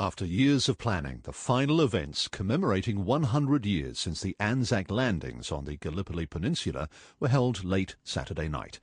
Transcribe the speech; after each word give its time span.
After 0.00 0.24
years 0.24 0.66
of 0.66 0.78
planning, 0.78 1.20
the 1.24 1.32
final 1.34 1.82
events 1.82 2.26
commemorating 2.26 3.04
100 3.04 3.66
years 3.66 3.98
since 3.98 4.22
the 4.22 4.34
Anzac 4.40 4.90
landings 4.90 5.52
on 5.52 5.66
the 5.66 5.76
Gallipoli 5.76 6.24
Peninsula 6.24 6.88
were 7.18 7.28
held 7.28 7.64
late 7.64 7.96
Saturday 8.02 8.48
night. 8.48 8.80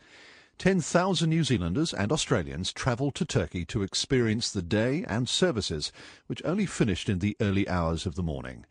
10,000 0.60 1.28
New 1.28 1.44
Zealanders 1.44 1.92
and 1.92 2.12
Australians 2.12 2.72
travelled 2.72 3.16
to 3.16 3.26
Turkey 3.26 3.66
to 3.66 3.82
experience 3.82 4.52
the 4.52 4.62
day 4.62 5.06
and 5.08 5.28
services, 5.28 5.92
which 6.28 6.46
only 6.46 6.68
finished 6.68 7.10
in 7.10 7.18
the 7.18 7.36
early 7.42 7.68
hours 7.68 8.06
of 8.06 8.13
the 8.13 8.22
morning. 8.22 8.63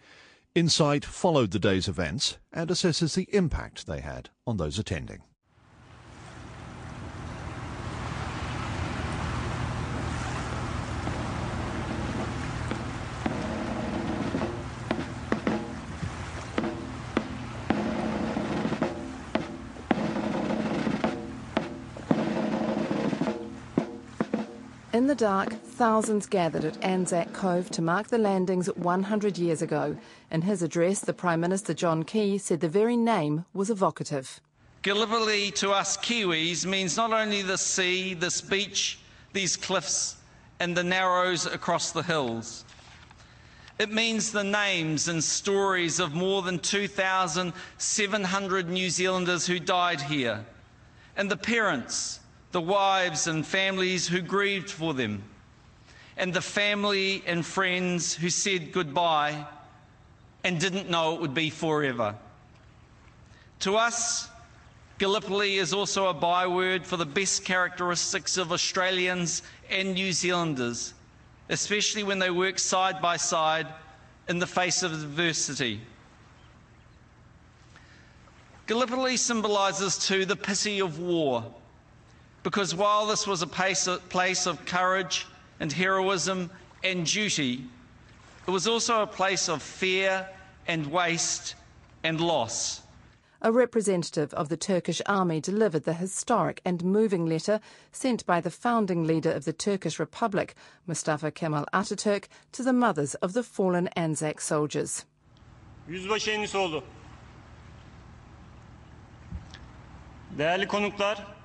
Insight 0.55 1.05
followed 1.05 1.51
the 1.51 1.59
day's 1.59 1.89
events 1.89 2.39
and 2.53 2.71
assesses 2.71 3.17
the 3.17 3.29
impact 3.35 3.89
they 3.89 4.03
had 4.03 4.31
on 4.47 4.57
those 4.57 4.79
attending. 4.79 5.25
In 25.07 25.09
the 25.09 25.15
dark, 25.15 25.53
thousands 25.63 26.27
gathered 26.27 26.65
at 26.65 26.83
Anzac 26.83 27.33
Cove 27.33 27.71
to 27.71 27.81
mark 27.81 28.09
the 28.09 28.19
landings 28.19 28.67
100 28.75 29.39
years 29.39 29.63
ago. 29.63 29.97
In 30.33 30.43
his 30.43 30.65
address, 30.65 30.99
the 30.99 31.13
Prime 31.13 31.39
Minister 31.39 31.75
John 31.75 32.03
Key 32.03 32.39
said 32.39 32.59
the 32.59 32.69
very 32.69 32.97
name 32.97 33.45
was 33.55 33.71
evocative. 33.71 34.41
Gallipoli 34.83 35.53
to 35.53 35.71
us 35.71 35.97
Kiwis 35.97 36.67
means 36.67 36.97
not 36.97 37.13
only 37.13 37.43
the 37.43 37.57
sea, 37.57 38.15
this 38.15 38.41
beach, 38.41 38.99
these 39.33 39.57
cliffs, 39.57 40.17
and 40.59 40.77
the 40.77 40.83
narrows 40.83 41.47
across 41.47 41.93
the 41.93 42.03
hills. 42.03 42.65
It 43.79 43.93
means 43.93 44.33
the 44.33 44.43
names 44.43 45.07
and 45.07 45.23
stories 45.23 46.01
of 46.01 46.15
more 46.15 46.43
than 46.43 46.59
2,700 46.59 48.69
New 48.69 48.91
Zealanders 48.91 49.47
who 49.47 49.61
died 49.61 50.01
here, 50.01 50.45
and 51.17 51.31
the 51.31 51.37
parents 51.37 52.19
the 52.57 52.61
wives 52.63 53.27
and 53.27 53.47
families 53.47 54.09
who 54.09 54.23
grieved 54.23 54.71
for 54.71 54.95
them, 54.95 55.23
and 56.17 56.33
the 56.33 56.41
family 56.41 57.23
and 57.27 57.45
friends 57.45 58.15
who 58.15 58.31
said 58.31 58.73
goodbye 58.73 59.47
and 60.43 60.59
didn't 60.59 60.89
know 60.89 61.15
it 61.15 61.21
would 61.21 61.35
be 61.35 61.51
forever. 61.51 62.15
To 63.59 63.77
us, 63.77 64.31
Gallipoli 64.97 65.59
is 65.59 65.75
also 65.75 66.07
a 66.07 66.15
byword 66.15 66.87
for 66.87 66.97
the 66.97 67.05
best 67.05 67.45
characteristics 67.45 68.39
of 68.39 68.53
Australians 68.53 69.43
and 69.69 69.93
New 69.93 70.11
Zealanders, 70.15 70.95
especially 71.51 72.05
when 72.05 72.19
they 72.19 72.31
work 72.31 72.59
side 72.59 73.03
by 73.03 73.19
side 73.19 73.67
in 74.31 74.39
the 74.39 74.47
face 74.47 74.83
of 74.83 74.95
adversity. 74.95 75.83
Gallipoli 78.67 79.19
symbolises 79.19 79.99
too 79.99 80.25
the 80.25 80.37
pity 80.37 80.81
of 80.81 80.99
war 80.99 81.45
because 82.47 82.77
while 82.77 83.07
this 83.07 83.27
was 83.27 83.43
a 83.43 83.47
place 83.49 84.47
of 84.47 84.65
courage 84.67 85.27
and 85.59 85.73
heroism 85.73 86.49
and 86.85 87.05
duty, 87.05 87.65
it 88.47 88.51
was 88.53 88.69
also 88.69 89.03
a 89.03 89.07
place 89.07 89.49
of 89.49 89.61
fear 89.61 90.25
and 90.69 90.87
waste 90.87 91.57
and 92.05 92.21
loss. 92.21 92.83
A 93.43 93.51
representative 93.51 94.33
of 94.35 94.49
the 94.49 94.57
Turkish 94.57 95.03
army 95.07 95.41
delivered 95.41 95.83
the 95.83 95.95
historic 95.95 96.61
and 96.65 96.85
moving 96.85 97.27
letter 97.27 97.59
sent 97.91 98.25
by 98.27 98.41
the 98.41 98.53
founding 98.53 99.05
leader 99.05 99.33
of 99.33 99.45
the 99.45 99.53
Turkish 99.53 99.99
Republic, 99.99 100.55
Mustafa 100.87 101.33
Kemal 101.33 101.67
Ataturk, 101.75 102.29
to 102.53 102.63
the 102.63 102.73
mothers 102.73 103.17
of 103.17 103.33
the 103.33 103.43
fallen 103.43 103.89
Anzac 103.97 104.41
soldiers. 104.41 105.05
Yüzbaşı 105.89 106.31
Enisoğlu. 106.31 106.85
Değerli 110.39 110.69
konuklar, 110.69 111.36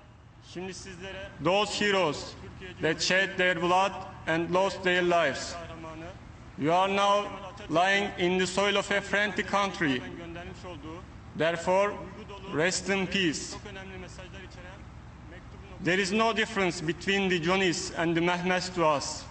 Those 1.40 1.74
heroes 1.74 2.36
that 2.82 3.02
shed 3.02 3.38
their 3.38 3.56
blood 3.56 3.94
and 4.28 4.52
lost 4.52 4.84
their 4.84 5.02
lives. 5.02 5.56
You 6.58 6.72
are 6.72 6.88
now 6.88 7.28
lying 7.70 8.12
in 8.18 8.38
the 8.38 8.48
soil 8.48 8.78
of 8.78 8.92
a 8.92 9.02
friendly 9.02 9.44
country. 9.44 10.02
Therefore, 11.36 11.98
rest 12.52 12.90
in 12.90 13.08
peace. 13.08 13.56
There 15.80 16.00
is 16.00 16.12
no 16.12 16.34
difference 16.34 16.82
between 16.82 17.30
the 17.30 17.40
Johnnies 17.40 17.92
and 17.92 18.16
the 18.16 18.22
Mehmets 18.22 18.74
to 18.76 18.86
us. 18.86 19.24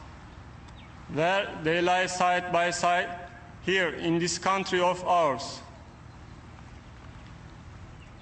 There 1.11 1.49
they 1.63 1.81
lie 1.81 2.07
side 2.07 2.53
by 2.53 2.71
side 2.71 3.09
here 3.63 3.91
in 3.91 4.19
this 4.19 4.39
country 4.39 4.81
of 4.81 5.05
ours. 5.05 5.61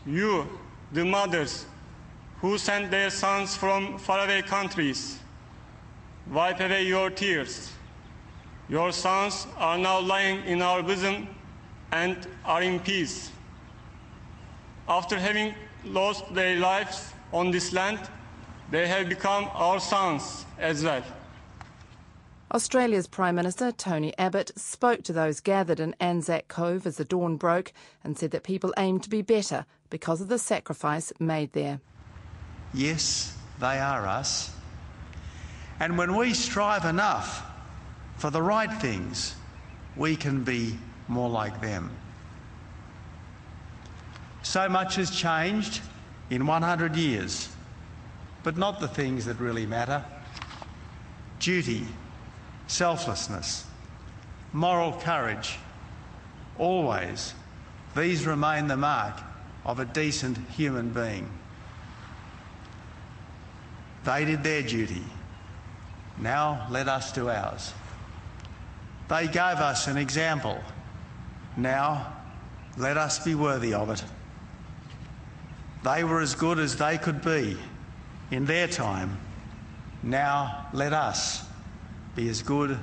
You, 0.05 0.47
the 0.93 1.05
mothers, 1.05 1.67
who 2.41 2.57
sent 2.59 2.91
their 2.91 3.11
sons 3.11 3.57
from 3.57 3.99
faraway 3.99 4.43
countries. 4.43 5.19
Wipe 6.31 6.61
away 6.61 6.85
your 6.87 7.11
tears. 7.11 7.73
Your 8.69 8.93
sons 8.93 9.47
are 9.57 9.79
now 9.79 10.01
lying 10.01 10.45
in 10.45 10.63
our 10.63 10.83
bosom 10.83 11.29
and 11.91 12.17
are 12.45 12.63
in 12.63 12.81
peace. 12.81 13.31
After 14.89 15.19
having 15.19 15.55
lost 15.85 16.33
their 16.35 16.59
lives 16.59 17.13
on 17.33 17.51
this 17.51 17.73
land, 17.73 18.01
they 18.71 18.87
have 18.87 19.09
become 19.09 19.49
our 19.55 19.81
sons 19.81 20.45
as 20.59 20.85
well. 20.85 21.03
Australia's 22.53 23.07
Prime 23.07 23.35
Minister 23.35 23.73
Tony 23.73 24.17
Abbott 24.17 24.53
spoke 24.57 25.03
to 25.05 25.13
those 25.13 25.41
gathered 25.41 25.81
in 25.81 25.95
Anzac 26.01 26.49
Cove 26.49 26.87
as 26.87 26.97
the 26.97 27.05
dawn 27.05 27.37
broke 27.37 27.73
and 28.03 28.17
said 28.17 28.31
that 28.31 28.43
people 28.43 28.73
aim 28.79 29.01
to 29.01 29.11
be 29.11 29.21
better 29.21 29.67
because 29.91 30.21
of 30.21 30.29
the 30.29 30.39
sacrifice 30.39 31.13
made 31.19 31.53
there. 31.53 31.81
Yes, 32.75 33.37
they 33.61 33.79
are 33.79 34.07
us. 34.07 34.53
And 35.81 35.97
when 35.97 36.17
we 36.17 36.35
strive 36.35 36.85
enough 36.85 37.45
for 38.17 38.31
the 38.31 38.43
right 38.43 38.73
things, 38.81 39.35
we 39.97 40.17
can 40.17 40.45
be 40.45 40.77
more 41.07 41.31
like 41.31 41.61
them. 41.61 41.91
So 44.43 44.69
much 44.69 44.97
has 44.97 45.11
changed 45.11 45.81
in 46.31 46.47
100 46.47 46.97
years, 46.97 47.49
but 48.43 48.57
not 48.57 48.81
the 48.81 48.89
things 48.89 49.25
that 49.27 49.39
really 49.39 49.67
matter. 49.67 50.05
Duty, 51.39 51.87
selflessness, 52.67 53.65
moral 54.53 54.93
courage, 54.93 55.59
always, 56.59 57.35
these 57.97 58.27
remain 58.27 58.67
the 58.67 58.77
mark 58.77 59.21
of 59.65 59.81
a 59.81 59.85
decent 59.85 60.39
human 60.51 60.91
being. 60.91 61.38
They 64.09 64.25
did 64.25 64.43
their 64.43 64.63
duty. 64.63 65.03
Now 66.17 66.67
let 66.71 66.89
us 66.89 67.13
do 67.13 67.29
ours. 67.29 67.75
They 69.11 69.27
gave 69.27 69.59
us 69.61 69.87
an 69.87 69.99
example. 69.99 70.59
Now 71.59 72.17
let 72.79 72.97
us 72.97 73.23
be 73.23 73.35
worthy 73.35 73.75
of 73.75 73.91
it. 73.91 74.03
They 75.85 76.05
were 76.05 76.23
as 76.23 76.35
good 76.35 76.59
as 76.59 76.75
they 76.75 76.97
could 76.97 77.23
be 77.23 77.59
in 78.31 78.47
their 78.47 78.67
time. 78.67 79.19
Now 80.03 80.69
let 80.73 80.95
us 80.95 81.45
be 82.17 82.31
as 82.31 82.41
good 82.41 82.79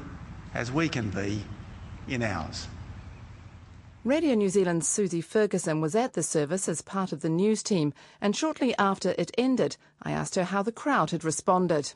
as 0.53 0.71
we 0.71 0.89
can 0.89 1.09
be 1.09 1.43
in 2.07 2.21
ours. 2.21 2.67
Radio 4.05 4.35
New 4.35 4.49
Zealand's 4.49 4.87
Susie 4.87 5.19
Ferguson 5.19 5.81
was 5.81 5.95
at 5.95 6.13
the 6.13 6.21
service 6.21 6.69
as 6.69 6.83
part 6.83 7.11
of 7.11 7.21
the 7.21 7.27
news 7.27 7.63
team, 7.63 7.91
and 8.21 8.35
shortly 8.35 8.75
after 8.77 9.15
it 9.17 9.31
ended, 9.35 9.77
I 10.03 10.11
asked 10.11 10.35
her 10.35 10.43
how 10.43 10.61
the 10.61 10.71
crowd 10.71 11.09
had 11.09 11.23
responded. 11.23 11.91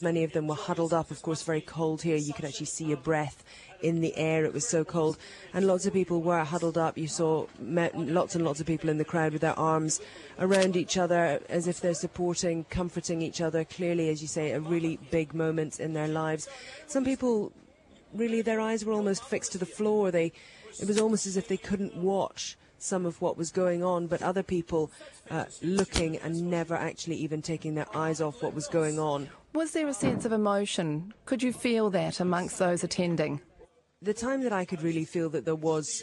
Many 0.00 0.24
of 0.24 0.32
them 0.32 0.48
were 0.48 0.56
huddled 0.56 0.92
up, 0.92 1.12
of 1.12 1.22
course, 1.22 1.44
very 1.44 1.60
cold 1.60 2.02
here. 2.02 2.16
You 2.16 2.34
could 2.34 2.46
actually 2.46 2.66
see 2.66 2.90
a 2.90 2.96
breath 2.96 3.44
in 3.80 4.00
the 4.00 4.16
air. 4.16 4.44
It 4.44 4.52
was 4.52 4.66
so 4.66 4.84
cold. 4.84 5.18
And 5.54 5.64
lots 5.64 5.86
of 5.86 5.92
people 5.92 6.20
were 6.20 6.42
huddled 6.42 6.76
up. 6.78 6.98
You 6.98 7.06
saw 7.06 7.46
lots 7.60 8.34
and 8.34 8.44
lots 8.44 8.58
of 8.58 8.66
people 8.66 8.90
in 8.90 8.98
the 8.98 9.04
crowd 9.04 9.32
with 9.32 9.42
their 9.42 9.56
arms 9.56 10.00
around 10.40 10.74
each 10.74 10.96
other 10.98 11.40
as 11.48 11.68
if 11.68 11.80
they're 11.80 11.94
supporting, 11.94 12.64
comforting 12.70 13.22
each 13.22 13.40
other. 13.40 13.64
Clearly, 13.64 14.08
as 14.08 14.20
you 14.20 14.26
say, 14.26 14.50
a 14.50 14.58
really 14.58 14.98
big 15.12 15.32
moment 15.32 15.78
in 15.78 15.92
their 15.92 16.08
lives. 16.08 16.48
Some 16.88 17.04
people, 17.04 17.52
really, 18.12 18.42
their 18.42 18.60
eyes 18.60 18.84
were 18.84 18.94
almost 18.94 19.22
fixed 19.22 19.52
to 19.52 19.58
the 19.58 19.64
floor. 19.64 20.10
They 20.10 20.32
it 20.80 20.88
was 20.88 21.00
almost 21.00 21.26
as 21.26 21.36
if 21.36 21.48
they 21.48 21.56
couldn't 21.56 21.96
watch 21.96 22.56
some 22.78 23.06
of 23.06 23.20
what 23.20 23.36
was 23.36 23.50
going 23.50 23.82
on, 23.84 24.06
but 24.06 24.22
other 24.22 24.42
people 24.42 24.90
uh, 25.30 25.44
looking 25.62 26.16
and 26.16 26.50
never 26.50 26.74
actually 26.74 27.16
even 27.16 27.40
taking 27.40 27.74
their 27.74 27.86
eyes 27.96 28.20
off 28.20 28.42
what 28.42 28.54
was 28.54 28.66
going 28.66 28.98
on. 28.98 29.28
Was 29.54 29.72
there 29.72 29.86
a 29.86 29.94
sense 29.94 30.24
of 30.24 30.32
emotion? 30.32 31.14
Could 31.24 31.42
you 31.42 31.52
feel 31.52 31.90
that 31.90 32.20
amongst 32.20 32.58
those 32.58 32.82
attending? 32.82 33.40
The 34.00 34.14
time 34.14 34.42
that 34.42 34.52
I 34.52 34.64
could 34.64 34.82
really 34.82 35.04
feel 35.04 35.28
that 35.30 35.44
there 35.44 35.54
was 35.54 36.02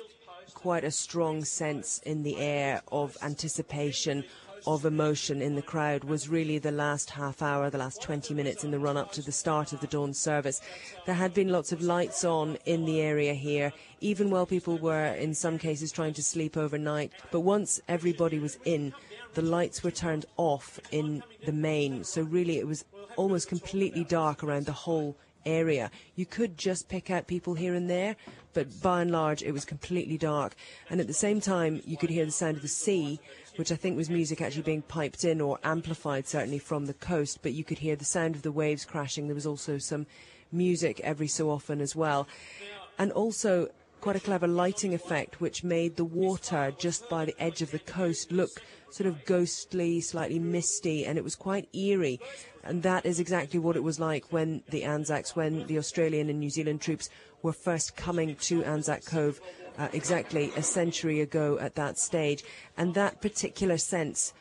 quite 0.53 0.83
a 0.83 0.91
strong 0.91 1.43
sense 1.43 1.99
in 2.05 2.23
the 2.23 2.37
air 2.37 2.81
of 2.91 3.17
anticipation 3.21 4.23
of 4.65 4.85
emotion 4.85 5.41
in 5.41 5.55
the 5.55 5.61
crowd 5.61 6.03
was 6.03 6.29
really 6.29 6.57
the 6.57 6.71
last 6.71 7.09
half 7.11 7.41
hour, 7.41 7.69
the 7.69 7.77
last 7.77 8.01
20 8.01 8.33
minutes 8.33 8.63
in 8.63 8.71
the 8.71 8.79
run 8.79 8.97
up 8.97 9.11
to 9.13 9.21
the 9.21 9.31
start 9.31 9.73
of 9.73 9.81
the 9.81 9.87
dawn 9.87 10.13
service. 10.13 10.61
There 11.05 11.15
had 11.15 11.33
been 11.33 11.49
lots 11.49 11.71
of 11.71 11.81
lights 11.81 12.23
on 12.23 12.57
in 12.65 12.85
the 12.85 13.01
area 13.01 13.33
here, 13.33 13.73
even 14.01 14.29
while 14.29 14.45
people 14.45 14.77
were 14.77 15.07
in 15.07 15.33
some 15.33 15.57
cases 15.57 15.91
trying 15.91 16.13
to 16.13 16.23
sleep 16.23 16.57
overnight. 16.57 17.11
But 17.31 17.41
once 17.41 17.81
everybody 17.87 18.39
was 18.39 18.57
in, 18.65 18.93
the 19.33 19.41
lights 19.41 19.83
were 19.83 19.91
turned 19.91 20.25
off 20.37 20.79
in 20.91 21.23
the 21.45 21.53
main. 21.53 22.03
So 22.03 22.21
really 22.21 22.57
it 22.57 22.67
was 22.67 22.85
almost 23.15 23.47
completely 23.47 24.03
dark 24.03 24.43
around 24.43 24.65
the 24.65 24.71
whole 24.71 25.15
area. 25.45 25.91
You 26.15 26.25
could 26.25 26.57
just 26.57 26.89
pick 26.89 27.09
out 27.09 27.27
people 27.27 27.53
here 27.53 27.73
and 27.73 27.89
there, 27.89 28.15
but 28.53 28.81
by 28.81 29.01
and 29.01 29.11
large 29.11 29.41
it 29.41 29.51
was 29.51 29.65
completely 29.65 30.17
dark. 30.17 30.55
And 30.89 30.99
at 30.99 31.07
the 31.07 31.13
same 31.13 31.41
time, 31.41 31.81
you 31.85 31.97
could 31.97 32.09
hear 32.09 32.25
the 32.25 32.31
sound 32.31 32.57
of 32.57 32.61
the 32.61 32.67
sea, 32.67 33.19
which 33.59 33.73
I 33.73 33.75
think 33.75 33.97
was 33.97 34.09
music 34.09 34.39
actually 34.41 34.61
being 34.61 34.81
piped 34.81 35.25
in 35.25 35.41
or 35.41 35.59
amplified 35.65 36.25
certainly 36.25 36.59
from 36.59 36.85
the 36.85 36.93
coast, 36.93 37.39
but 37.41 37.51
you 37.51 37.65
could 37.65 37.79
hear 37.79 37.97
the 37.97 38.05
sound 38.05 38.35
of 38.35 38.41
the 38.41 38.53
waves 38.53 38.85
crashing. 38.85 39.27
There 39.27 39.35
was 39.35 39.45
also 39.45 39.77
some 39.77 40.07
music 40.49 41.01
every 41.01 41.27
so 41.27 41.49
often 41.51 41.81
as 41.81 41.93
well. 41.93 42.25
And 42.97 43.11
also 43.11 43.67
quite 43.99 44.15
a 44.15 44.21
clever 44.21 44.47
lighting 44.47 44.93
effect 44.93 45.41
which 45.41 45.61
made 45.61 45.97
the 45.97 46.05
water 46.05 46.73
just 46.79 47.09
by 47.09 47.25
the 47.25 47.35
edge 47.37 47.61
of 47.61 47.71
the 47.71 47.79
coast 47.79 48.31
look 48.31 48.61
sort 48.91 49.07
of 49.07 49.25
ghostly, 49.25 49.99
slightly 49.99 50.39
misty, 50.39 51.05
and 51.05 51.17
it 51.17 51.23
was 51.23 51.35
quite 51.35 51.67
eerie. 51.75 52.21
And 52.63 52.81
that 52.83 53.05
is 53.05 53.19
exactly 53.19 53.59
what 53.59 53.75
it 53.75 53.83
was 53.83 53.99
like 53.99 54.31
when 54.31 54.63
the 54.69 54.85
Anzacs, 54.85 55.35
when 55.35 55.67
the 55.67 55.77
Australian 55.77 56.29
and 56.29 56.39
New 56.39 56.49
Zealand 56.49 56.79
troops 56.79 57.09
were 57.41 57.53
first 57.53 57.97
coming 57.97 58.35
to 58.35 58.63
Anzac 58.63 59.05
Cove 59.05 59.41
uh, 59.79 59.87
exactly 59.93 60.51
a 60.55 60.61
century 60.61 61.21
ago 61.21 61.57
at 61.59 61.75
that 61.75 61.97
stage. 61.97 62.43
And 62.77 62.93
that 62.93 63.21
particular 63.21 63.77
sense 63.77 64.33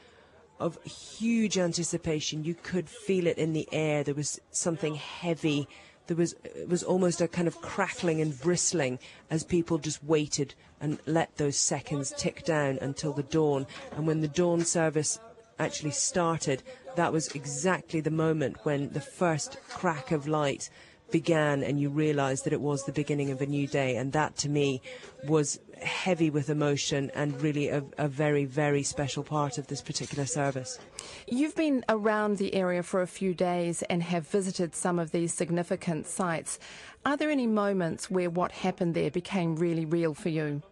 of 0.61 0.83
huge 0.83 1.57
anticipation, 1.57 2.45
you 2.45 2.55
could 2.55 2.89
feel 2.89 3.27
it 3.27 3.39
in 3.39 3.53
the 3.53 3.69
air. 3.73 4.03
There 4.03 4.15
was 4.15 4.41
something 4.51 4.97
heavy. 4.97 5.69
There 6.09 6.17
was 6.17 6.35
it 6.43 6.69
was 6.69 6.83
almost 6.83 7.21
a 7.21 7.29
kind 7.29 7.47
of 7.47 7.61
crackling 7.61 8.21
and 8.21 8.39
bristling 8.41 8.99
as 9.31 9.45
people 9.45 9.79
just 9.79 10.03
waited 10.03 10.55
and 10.81 10.99
let 11.07 11.37
those 11.37 11.57
seconds 11.57 12.13
tick 12.17 12.45
down 12.45 12.79
until 12.81 13.13
the 13.13 13.23
dawn. 13.23 13.67
And 13.97 14.07
when 14.07 14.21
the 14.21 14.29
dawn 14.29 14.65
service 14.65 15.21
actually 15.61 15.91
started, 15.93 16.63
that 16.97 17.13
was 17.13 17.29
exactly 17.29 18.01
the 18.01 18.11
moment 18.11 18.65
when 18.65 18.91
the 18.91 19.01
first 19.01 19.59
crack 19.69 20.11
of 20.11 20.27
light 20.27 20.71
began 21.11 21.63
and 21.63 21.81
you 21.81 21.91
realized 21.91 22.45
that 22.45 22.53
it 22.53 22.61
was 22.61 22.85
the 22.85 22.93
beginning 22.93 23.31
of 23.31 23.41
a 23.41 23.47
new 23.47 23.67
day. 23.67 23.97
And 23.97 24.13
that 24.13 24.37
to 24.39 24.49
me 24.49 24.83
was 25.27 25.59
heavy 25.83 26.31
with 26.31 26.51
emotion 26.51 27.11
and 27.15 27.41
really 27.41 27.69
a, 27.69 27.85
a, 27.99 28.09
very, 28.09 28.45
very 28.45 28.83
special 28.83 29.23
part 29.23 29.59
of 29.59 29.67
this 29.69 29.81
particular 29.81 30.27
service. 30.27 30.79
You've 31.27 31.55
been 31.55 31.85
around 31.89 32.39
the 32.39 32.55
area 32.55 32.83
for 32.83 33.03
a 33.03 33.07
few 33.07 33.35
days 33.35 33.83
and 33.83 34.03
have 34.03 34.27
visited 34.27 34.75
some 34.75 34.99
of 34.99 35.13
these 35.13 35.33
significant 35.33 36.07
sites. 36.07 36.59
Are 37.07 37.17
there 37.17 37.31
any 37.31 37.47
moments 37.47 38.11
where 38.11 38.31
what 38.31 38.53
happened 38.53 38.95
there 38.95 39.11
became 39.11 39.57
really 39.57 39.85
real 39.85 40.15
for 40.15 40.29
you? 40.29 40.63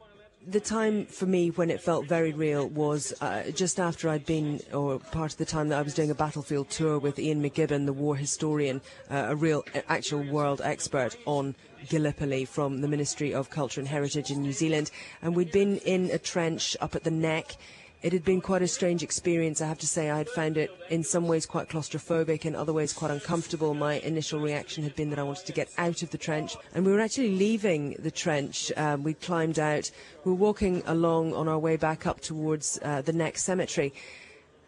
The 0.48 0.60
time 0.60 1.06
for 1.06 1.26
me 1.26 1.50
when 1.50 1.70
it 1.70 1.81
felt 1.81 2.06
very 2.06 2.32
real 2.32 2.69
was 2.69 3.12
uh, 3.20 3.50
just 3.50 3.81
after 3.81 4.08
I'd 4.08 4.25
been, 4.25 4.60
or 4.72 5.00
part 5.00 5.32
of 5.32 5.38
the 5.38 5.44
time 5.44 5.69
that 5.69 5.78
I 5.78 5.82
was 5.82 5.94
doing 5.94 6.10
a 6.10 6.14
battlefield 6.14 6.70
tour 6.70 6.98
with 6.98 7.19
Ian 7.19 7.43
McGibbon, 7.43 7.84
the 7.84 7.93
war 7.93 8.14
historian, 8.14 8.81
uh, 9.10 9.26
a 9.28 9.37
real, 9.37 9.64
actual 9.88 10.22
world 10.22 10.60
expert 10.62 11.16
on 11.26 11.56
Gallipoli 11.88 12.44
from 12.44 12.81
the 12.81 12.87
Ministry 12.87 13.34
of 13.34 13.50
Culture 13.50 13.81
and 13.81 13.88
Heritage 13.88 14.31
in 14.31 14.40
New 14.40 14.52
Zealand. 14.52 14.93
And 15.20 15.34
we'd 15.34 15.50
been 15.50 15.78
in 15.78 16.10
a 16.12 16.19
trench 16.19 16.76
up 16.81 16.94
at 16.94 17.02
the 17.02 17.10
neck 17.10 17.56
it 18.02 18.12
had 18.12 18.25
been 18.25 18.40
quite 18.40 18.62
a 18.62 18.69
strange 18.69 19.02
experience, 19.02 19.60
I 19.60 19.66
have 19.66 19.78
to 19.78 19.87
say. 19.87 20.10
I 20.10 20.19
had 20.19 20.28
found 20.28 20.56
it 20.56 20.70
in 20.90 21.02
some 21.02 21.26
ways 21.26 21.46
quite 21.46 21.69
claustrophobic, 21.69 22.44
in 22.44 22.54
other 22.54 22.72
ways 22.72 22.93
quite 22.93 23.10
uncomfortable. 23.10 23.75
My 23.75 23.94
initial 23.94 24.38
reaction 24.38 24.84
had 24.84 24.94
been 24.94 25.10
that 25.10 25.19
I 25.19 25.22
wanted 25.22 25.46
to 25.46 25.52
get 25.52 25.70
out 25.78 26.02
of 26.02 26.10
the 26.10 26.19
trench. 26.19 26.56
And 26.75 26.84
we 26.84 26.93
were 26.93 27.00
actually 27.00 27.37
leaving 27.37 27.96
the 27.98 28.10
trench. 28.10 28.70
Um, 28.76 29.02
we 29.02 29.14
climbed 29.14 29.58
out. 29.58 29.90
We 30.25 30.32
were 30.32 30.37
walking 30.37 30.82
along 30.87 31.34
on 31.34 31.48
our 31.48 31.58
way 31.58 31.76
back 31.76 32.06
up 32.06 32.20
towards 32.20 32.78
uh, 32.82 33.02
the 33.02 33.12
next 33.12 33.44
cemetery. 33.44 33.94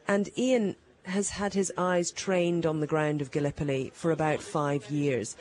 And 0.06 0.30
Ian 0.38 0.76
has 1.04 1.30
had 1.30 1.54
his 1.54 1.72
eyes 1.76 2.10
trained 2.10 2.66
on 2.66 2.80
the 2.80 2.86
ground 2.86 3.20
of 3.20 3.30
Gallipoli 3.30 3.92
for 3.94 4.10
about 4.10 4.40
five 4.40 4.90
years 4.90 5.36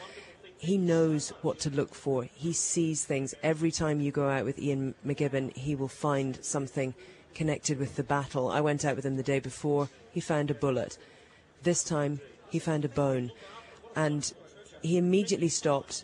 he 0.60 0.78
knows 0.78 1.30
what 1.42 1.60
to 1.60 1.69
look 1.69 1.94
for. 1.94 2.24
He 2.24 2.51
sees 2.51 3.06
things. 3.06 3.36
Every 3.44 3.72
time 3.72 4.01
you 4.01 4.12
go 4.12 4.28
out 4.28 4.45
with 4.45 4.60
Ian 4.60 4.95
McGibbon, 5.06 5.56
he 5.56 5.75
will 5.75 5.88
find 5.88 6.44
something 6.44 6.95
connected 7.38 7.78
with 7.78 7.95
the 7.95 8.04
battle. 8.04 8.50
I 8.50 8.62
went 8.62 8.84
out 8.84 8.95
with 8.95 9.06
him 9.06 9.16
the 9.16 9.24
day 9.24 9.39
before. 9.39 9.89
He 10.12 10.19
found 10.19 10.50
a 10.50 10.56
bullet. 10.56 10.98
This 11.62 11.84
time, 11.84 12.19
he 12.50 12.57
found 12.57 12.84
a 12.84 12.89
bone. 12.89 13.31
And 13.95 14.34
he 14.81 14.98
immediately 14.98 15.50
stopped. 15.50 16.04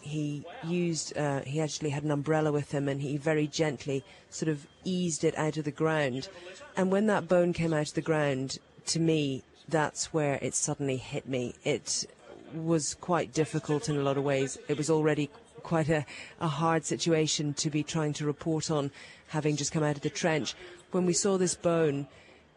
He 0.00 0.46
used, 0.64 1.16
uh, 1.18 1.42
he 1.42 1.60
actually 1.60 1.90
had 1.90 2.04
an 2.04 2.10
umbrella 2.10 2.50
with 2.50 2.72
him 2.72 2.88
and 2.88 3.02
he 3.02 3.18
very 3.18 3.46
gently 3.46 4.02
sort 4.30 4.48
of 4.48 4.66
eased 4.82 5.22
it 5.22 5.36
out 5.36 5.58
of 5.58 5.64
the 5.64 5.70
ground. 5.70 6.30
And 6.74 6.90
when 6.90 7.06
that 7.06 7.28
bone 7.28 7.52
came 7.52 7.74
out 7.74 7.88
of 7.88 7.94
the 7.94 8.00
ground, 8.00 8.58
to 8.86 8.98
me, 8.98 9.42
that's 9.68 10.14
where 10.14 10.38
it 10.40 10.54
suddenly 10.54 10.96
hit 10.96 11.28
me. 11.28 11.54
It 11.62 12.06
was 12.54 12.94
quite 12.94 13.34
difficult 13.34 13.90
in 13.90 13.96
a 13.96 14.02
lot 14.02 14.16
of 14.16 14.24
ways. 14.24 14.56
It 14.66 14.78
was 14.78 14.88
already 14.88 15.28
quite 15.60 15.90
a, 15.90 16.06
a 16.40 16.48
hard 16.48 16.86
situation 16.86 17.52
to 17.54 17.68
be 17.68 17.82
trying 17.82 18.14
to 18.14 18.24
report 18.24 18.70
on 18.70 18.90
having 19.30 19.56
just 19.56 19.72
come 19.72 19.84
out 19.84 19.96
of 19.96 20.02
the 20.02 20.10
trench. 20.10 20.54
When 20.90 21.06
we 21.06 21.12
saw 21.12 21.38
this 21.38 21.54
bone, 21.54 22.08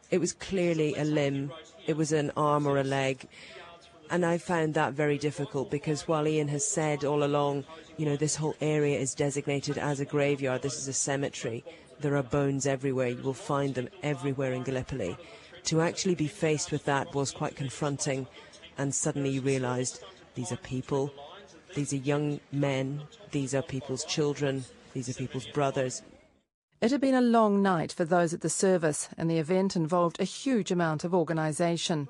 it 0.10 0.20
was 0.20 0.34
clearly 0.34 0.96
a 0.96 1.04
limb, 1.04 1.52
it 1.86 1.96
was 1.96 2.12
an 2.12 2.32
arm 2.36 2.66
or 2.66 2.78
a 2.78 2.84
leg. 2.84 3.28
And 4.10 4.26
I 4.26 4.38
found 4.38 4.74
that 4.74 4.94
very 4.94 5.18
difficult 5.18 5.70
because 5.70 6.08
while 6.08 6.28
Ian 6.28 6.48
has 6.50 6.68
said 6.68 7.04
all 7.04 7.24
along, 7.24 7.64
you 7.98 8.06
know, 8.06 8.16
this 8.16 8.36
whole 8.36 8.56
area 8.60 9.00
is 9.00 9.14
designated 9.14 9.78
as 9.78 10.00
a 10.00 10.06
graveyard, 10.06 10.64
this 10.64 10.78
is 10.78 10.88
a 10.88 10.94
cemetery, 10.94 11.64
there 12.00 12.18
are 12.18 12.24
bones 12.24 12.66
everywhere, 12.66 13.10
you 13.10 13.22
will 13.22 13.34
find 13.34 13.76
them 13.76 13.90
everywhere 14.02 14.54
in 14.54 14.64
Gallipoli. 14.64 15.16
To 15.66 15.82
actually 15.82 16.16
be 16.16 16.28
faced 16.28 16.72
with 16.72 16.86
that 16.86 17.14
was 17.14 17.32
quite 17.32 17.56
confronting, 17.56 18.28
and 18.80 18.94
suddenly 18.94 19.30
you 19.30 19.42
realised 19.42 20.04
these 20.34 20.52
are 20.52 20.58
people, 20.58 21.14
these 21.76 21.94
are 21.94 21.98
young 21.98 22.40
men, 22.52 23.04
these 23.32 23.54
are 23.54 23.62
people's 23.62 24.04
children, 24.06 24.66
these 24.94 25.08
are 25.08 25.14
people's 25.14 25.48
brothers, 25.48 26.02
it 26.84 26.92
had 26.92 27.00
been 27.00 27.16
a 27.16 27.22
long 27.22 27.62
night 27.62 27.94
for 27.94 28.04
those 28.04 28.34
at 28.34 28.42
the 28.42 28.50
service, 28.50 29.08
and 29.18 29.32
the 29.32 29.38
event 29.38 29.78
involved 29.78 30.20
a 30.20 30.26
huge 30.26 30.70
amount 30.70 31.06
of 31.06 31.16
organisation. 31.16 32.10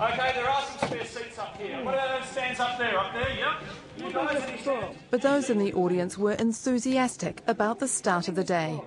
Okay, 0.00 0.32
there 0.36 0.48
are 0.48 0.62
some 0.62 0.88
spare 0.88 1.04
seats 1.04 1.36
up 1.40 1.56
here. 1.56 1.84
What 1.84 1.94
about 1.94 2.20
those 2.20 2.28
stands 2.28 2.60
up 2.60 2.78
there? 2.78 2.96
Up 2.96 3.12
there, 3.12 3.36
yep. 3.36 4.94
But 5.10 5.22
those 5.22 5.50
in 5.50 5.58
the 5.58 5.72
audience 5.72 6.16
were 6.16 6.34
enthusiastic 6.34 7.42
about 7.48 7.80
the 7.80 7.88
start 7.88 8.28
of 8.28 8.36
the 8.36 8.44
day. 8.44 8.80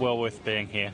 Well 0.00 0.18
worth 0.18 0.44
being 0.44 0.66
here. 0.66 0.92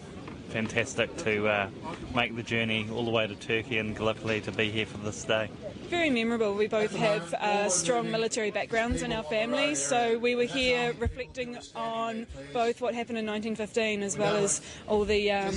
Fantastic 0.51 1.17
to 1.25 1.49
uh, 1.49 1.71
make 2.15 2.37
the 2.37 2.43
journey 2.43 2.87
all 2.93 3.07
the 3.07 3.11
way 3.11 3.27
to 3.27 3.35
Turkey 3.35 3.79
and 3.79 3.97
Gallipoli 3.97 4.43
to 4.43 4.53
be 4.53 4.71
here 4.71 4.85
for 4.85 4.99
this 4.99 5.25
day 5.25 5.49
very 5.89 6.11
memorable. 6.11 6.55
We 6.55 6.67
both 6.67 6.95
have 6.95 7.35
uh, 7.35 7.69
strong 7.69 8.11
military 8.11 8.51
backgrounds 8.51 9.03
in 9.03 9.13
our 9.13 9.23
families, 9.23 9.85
so 9.85 10.19
we 10.19 10.35
were 10.35 10.45
here 10.45 10.95
reflecting 10.99 11.59
on 11.75 12.27
both 12.53 12.81
what 12.81 12.95
happened 12.95 13.19
in 13.19 13.27
1915 13.27 14.03
as 14.03 14.19
well 14.19 14.37
as 14.37 14.61
all 14.87 15.05
the 15.05 15.31
um, 15.31 15.55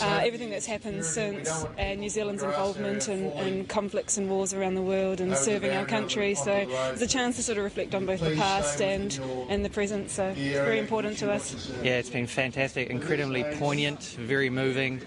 uh, 0.00 0.20
everything 0.24 0.50
that's 0.50 0.66
happened 0.66 1.04
since 1.04 1.64
uh, 1.78 1.94
New 1.94 2.08
Zealand's 2.08 2.42
involvement 2.42 3.08
in, 3.08 3.30
in, 3.32 3.64
conflicts 3.66 4.16
and 4.16 4.28
wars 4.28 4.54
around 4.54 4.74
the 4.74 4.82
world 4.82 5.20
and 5.20 5.36
serving 5.36 5.72
our 5.72 5.86
country. 5.86 6.34
So 6.34 6.52
it's 6.92 7.02
a 7.02 7.06
chance 7.06 7.36
to 7.36 7.42
sort 7.42 7.58
of 7.58 7.64
reflect 7.64 7.94
on 7.94 8.06
both 8.06 8.20
the 8.20 8.36
past 8.36 8.80
and 8.80 9.18
and 9.48 9.64
the 9.64 9.70
present. 9.70 10.10
So 10.10 10.28
it's 10.28 10.38
very 10.38 10.78
important 10.78 11.18
to 11.18 11.32
us. 11.32 11.70
Yeah, 11.82 11.98
it's 11.98 12.10
been 12.10 12.26
fantastic, 12.26 12.90
incredibly 12.90 13.44
poignant, 13.44 14.02
very 14.18 14.50
moving 14.50 15.02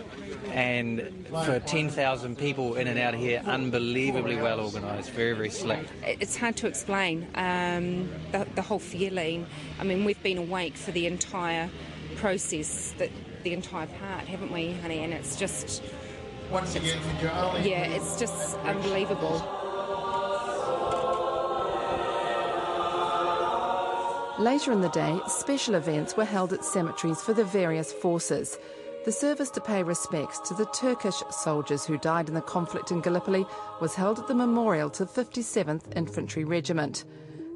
and 0.51 1.27
for 1.45 1.59
10,000 1.59 2.37
people 2.37 2.75
in 2.75 2.87
and 2.87 2.99
out 2.99 3.13
of 3.13 3.19
here, 3.19 3.41
unbelievably 3.45 4.37
well 4.41 4.59
organised, 4.59 5.11
very, 5.11 5.33
very 5.33 5.49
slick. 5.49 5.85
It's 6.03 6.35
hard 6.35 6.55
to 6.57 6.67
explain 6.67 7.27
um, 7.35 8.09
the, 8.31 8.47
the, 8.55 8.61
whole 8.61 8.79
feeling. 8.79 9.45
I 9.79 9.83
mean, 9.83 10.05
we've 10.05 10.21
been 10.23 10.37
awake 10.37 10.75
for 10.75 10.91
the 10.91 11.07
entire 11.07 11.69
process, 12.15 12.93
the, 12.97 13.09
the 13.43 13.53
entire 13.53 13.87
part, 13.87 14.27
haven't 14.27 14.51
we, 14.51 14.73
honey? 14.73 14.99
And 14.99 15.13
it's 15.13 15.35
just. 15.35 15.83
Once 16.51 16.75
again, 16.75 16.99
Yeah, 17.21 17.83
it's 17.83 18.19
just 18.19 18.57
unbelievable. 18.59 19.45
Later 24.39 24.71
in 24.71 24.79
the 24.79 24.89
day, 24.89 25.19
special 25.27 25.75
events 25.75 26.15
were 26.15 26.23
held 26.23 26.53
at 26.53 26.63
cemeteries 26.63 27.21
for 27.21 27.33
the 27.33 27.43
various 27.43 27.91
forces. 27.91 28.57
The 29.05 29.13
service 29.13 29.49
to 29.51 29.61
pay 29.61 29.81
respects 29.81 30.39
to 30.41 30.53
the 30.53 30.65
Turkish 30.65 31.23
soldiers 31.31 31.85
who 31.85 31.97
died 31.97 32.27
in 32.27 32.35
the 32.35 32.41
conflict 32.41 32.91
in 32.91 32.99
Gallipoli 32.99 33.45
was 33.79 33.95
held 33.95 34.19
at 34.19 34.27
the 34.27 34.35
memorial 34.35 34.89
to 34.91 35.05
57th 35.05 35.95
Infantry 35.95 36.43
Regiment. 36.43 37.05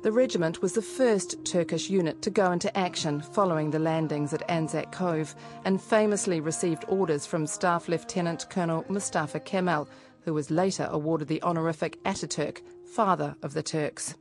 The 0.03 0.11
regiment 0.11 0.61
was 0.61 0.71
the 0.73 0.81
first 0.81 1.45
Turkish 1.45 1.89
unit 1.89 2.21
to 2.21 2.29
go 2.29 2.53
into 2.53 2.75
action 2.77 3.21
following 3.21 3.71
the 3.71 3.79
landings 3.79 4.33
at 4.33 4.49
Anzac 4.49 4.93
Cove 4.93 5.35
and 5.65 5.81
famously 5.81 6.39
received 6.39 6.85
orders 6.87 7.25
from 7.25 7.45
Staff 7.45 7.89
Lieutenant 7.89 8.49
Colonel 8.49 8.85
Mustafa 8.87 9.41
Kemal, 9.41 9.89
who 10.21 10.33
was 10.33 10.49
later 10.49 10.87
awarded 10.91 11.27
the 11.27 11.41
honorific 11.43 12.01
Ataturk, 12.03 12.61
father 12.85 13.35
of 13.43 13.53
the 13.53 13.63
Turks. 13.63 14.15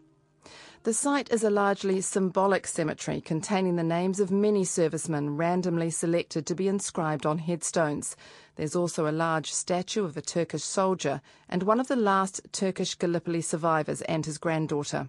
The 0.85 0.93
site 0.93 1.31
is 1.31 1.45
a 1.45 1.51
largely 1.51 2.01
symbolic 2.01 2.67
cemetery 2.67 3.21
containing 3.21 3.77
the 3.77 3.85
names 3.85 4.19
of 4.19 4.33
many 4.33 4.65
servicemen 4.65 5.37
randomly 5.37 5.91
selected 5.91 6.45
to 6.47 6.57
be 6.57 6.67
inscribed 6.67 7.25
on 7.25 7.39
headstones. 7.39 8.17
There's 8.57 8.75
also 8.75 9.07
a 9.07 9.13
large 9.13 9.53
statue 9.53 10.05
of 10.05 10.17
a 10.17 10.21
Turkish 10.21 10.65
soldier 10.65 11.21
and 11.49 11.63
one 11.63 11.79
of 11.79 11.87
the 11.87 11.95
last 11.95 12.41
Turkish 12.51 12.97
Gallipoli 12.97 13.43
survivors 13.43 14.03
and 14.03 14.27
his 14.27 14.39
granddaughter. 14.39 15.09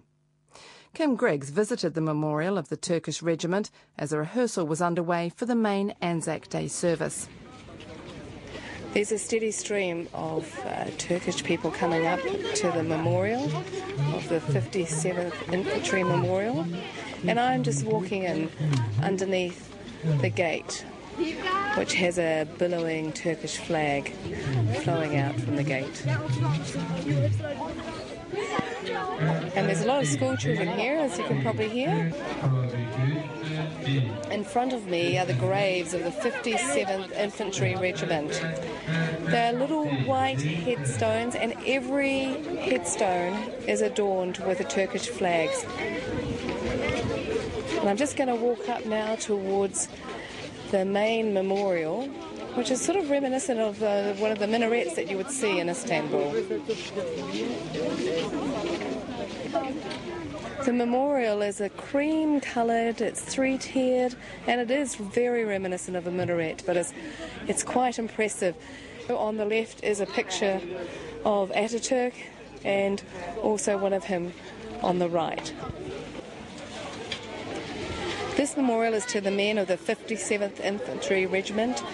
Kim 0.94 1.16
Griggs 1.16 1.50
visited 1.50 1.94
the 1.94 2.00
memorial 2.00 2.56
of 2.56 2.68
the 2.68 2.76
Turkish 2.76 3.20
regiment 3.20 3.72
as 3.98 4.12
a 4.12 4.18
rehearsal 4.18 4.68
was 4.68 4.80
underway 4.80 5.28
for 5.28 5.44
the 5.44 5.56
main 5.56 5.92
Anzac 6.00 6.48
Day 6.48 6.68
service. 6.68 7.28
There's 8.94 9.10
a 9.10 9.18
steady 9.18 9.50
stream 9.50 10.08
of 10.14 10.56
uh, 10.64 10.84
Turkish 10.98 11.42
people 11.42 11.72
coming 11.72 12.06
up 12.06 12.20
to 12.20 12.70
the 12.70 12.84
memorial 12.84 13.42
of 14.14 14.28
the 14.28 14.38
57th 14.38 15.52
Infantry 15.52 16.04
Memorial, 16.04 16.64
and 17.26 17.40
I'm 17.40 17.64
just 17.64 17.84
walking 17.84 18.22
in 18.22 18.48
underneath 19.02 19.74
the 20.20 20.28
gate, 20.28 20.86
which 21.76 21.94
has 21.94 22.20
a 22.20 22.46
billowing 22.56 23.12
Turkish 23.12 23.56
flag 23.56 24.12
flowing 24.84 25.16
out 25.16 25.34
from 25.40 25.56
the 25.56 25.64
gate. 25.64 26.04
And 29.20 29.68
there's 29.68 29.82
a 29.82 29.86
lot 29.86 30.02
of 30.02 30.08
school 30.08 30.36
children 30.36 30.68
here, 30.68 30.96
as 30.96 31.18
you 31.18 31.24
can 31.24 31.42
probably 31.42 31.68
hear. 31.68 32.12
In 34.30 34.44
front 34.44 34.72
of 34.72 34.86
me 34.86 35.18
are 35.18 35.26
the 35.26 35.34
graves 35.34 35.94
of 35.94 36.02
the 36.02 36.10
57th 36.10 37.12
Infantry 37.12 37.76
Regiment. 37.76 38.32
They 39.26 39.48
are 39.48 39.52
little 39.52 39.88
white 40.04 40.40
headstones, 40.40 41.34
and 41.34 41.54
every 41.66 42.24
headstone 42.58 43.34
is 43.66 43.80
adorned 43.82 44.38
with 44.38 44.58
the 44.58 44.64
Turkish 44.64 45.08
flags. 45.08 45.64
And 47.78 47.88
I'm 47.88 47.96
just 47.96 48.16
going 48.16 48.28
to 48.28 48.36
walk 48.36 48.68
up 48.68 48.86
now 48.86 49.14
towards 49.16 49.88
the 50.70 50.84
main 50.84 51.32
memorial, 51.34 52.06
which 52.54 52.70
is 52.70 52.80
sort 52.80 52.98
of 52.98 53.10
reminiscent 53.10 53.60
of 53.60 53.82
uh, 53.82 54.14
one 54.14 54.32
of 54.32 54.38
the 54.38 54.46
minarets 54.46 54.94
that 54.96 55.08
you 55.08 55.16
would 55.16 55.30
see 55.30 55.60
in 55.60 55.68
Istanbul. 55.68 56.32
The 60.64 60.72
memorial 60.72 61.42
is 61.42 61.60
a 61.60 61.68
cream 61.68 62.40
coloured, 62.40 63.00
it's 63.00 63.20
three 63.20 63.56
tiered, 63.56 64.16
and 64.46 64.60
it 64.60 64.70
is 64.70 64.96
very 64.96 65.44
reminiscent 65.44 65.96
of 65.96 66.06
a 66.06 66.10
minaret, 66.10 66.64
but 66.66 66.76
it's, 66.76 66.92
it's 67.46 67.62
quite 67.62 67.98
impressive. 67.98 68.56
On 69.08 69.36
the 69.36 69.44
left 69.44 69.84
is 69.84 70.00
a 70.00 70.06
picture 70.06 70.60
of 71.24 71.50
Ataturk 71.52 72.14
and 72.64 73.02
also 73.42 73.78
one 73.78 73.92
of 73.92 74.04
him 74.04 74.32
on 74.82 74.98
the 74.98 75.08
right. 75.08 75.54
This 78.36 78.56
memorial 78.56 78.94
is 78.94 79.06
to 79.06 79.20
the 79.20 79.30
men 79.30 79.58
of 79.58 79.68
the 79.68 79.76
57th 79.76 80.58
Infantry 80.60 81.26
Regiment, 81.26 81.84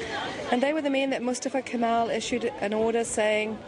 and 0.51 0.63
they 0.63 0.73
were 0.73 0.81
the 0.81 0.89
men 0.89 1.11
that 1.11 1.23
Mustafa 1.23 1.61
Kemal 1.61 2.09
issued 2.09 2.51
an 2.61 2.73
order 2.73 3.05
saying, 3.05 3.59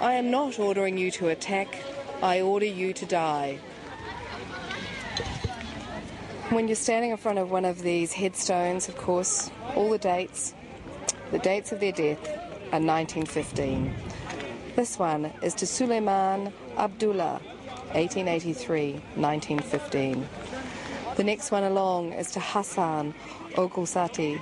I 0.00 0.14
am 0.14 0.30
not 0.30 0.58
ordering 0.58 0.96
you 0.96 1.10
to 1.12 1.28
attack, 1.28 1.76
I 2.22 2.40
order 2.40 2.66
you 2.66 2.92
to 2.92 3.04
die. 3.04 3.58
When 6.50 6.68
you're 6.68 6.76
standing 6.76 7.10
in 7.10 7.16
front 7.16 7.38
of 7.38 7.50
one 7.50 7.64
of 7.64 7.82
these 7.82 8.12
headstones, 8.12 8.88
of 8.88 8.96
course, 8.96 9.50
all 9.74 9.90
the 9.90 9.98
dates, 9.98 10.54
the 11.32 11.40
dates 11.40 11.72
of 11.72 11.80
their 11.80 11.90
death 11.90 12.24
are 12.70 12.78
1915. 12.78 13.92
This 14.76 15.00
one 15.00 15.32
is 15.42 15.54
to 15.54 15.66
Suleiman 15.66 16.52
Abdullah, 16.78 17.40
1883 17.92 18.92
1915. 19.16 20.28
The 21.16 21.24
next 21.24 21.50
one 21.50 21.64
along 21.64 22.12
is 22.12 22.30
to 22.32 22.40
Hassan 22.40 23.14
Ogulsati, 23.54 24.38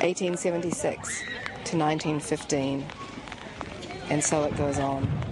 1876 0.00 1.20
to 1.64 1.76
1915. 1.76 2.86
And 4.08 4.24
so 4.24 4.44
it 4.44 4.56
goes 4.56 4.78
on. 4.78 5.27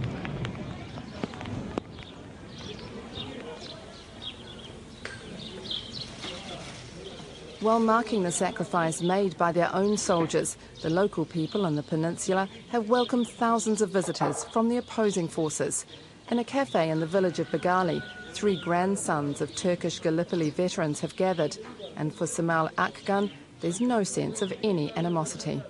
While 7.60 7.80
marking 7.80 8.22
the 8.22 8.32
sacrifice 8.32 9.00
made 9.00 9.38
by 9.38 9.50
their 9.50 9.74
own 9.74 9.96
soldiers, 9.96 10.58
the 10.82 10.90
local 10.90 11.24
people 11.24 11.64
on 11.64 11.74
the 11.74 11.82
peninsula 11.82 12.50
have 12.68 12.90
welcomed 12.90 13.28
thousands 13.28 13.80
of 13.80 13.88
visitors 13.88 14.44
from 14.52 14.68
the 14.68 14.76
opposing 14.76 15.26
forces. 15.26 15.86
In 16.30 16.38
a 16.38 16.44
cafe 16.44 16.90
in 16.90 17.00
the 17.00 17.06
village 17.06 17.38
of 17.38 17.48
Bigali, 17.48 18.02
three 18.34 18.60
grandsons 18.62 19.40
of 19.40 19.54
Turkish 19.54 20.00
Gallipoli 20.00 20.50
veterans 20.50 21.00
have 21.00 21.16
gathered, 21.16 21.56
and 21.96 22.14
for 22.14 22.26
Samal 22.26 22.70
Akgan, 22.74 23.30
there's 23.62 23.80
no 23.80 24.02
sense 24.02 24.42
of 24.42 24.52
any 24.62 24.92
animosity. 24.94 25.62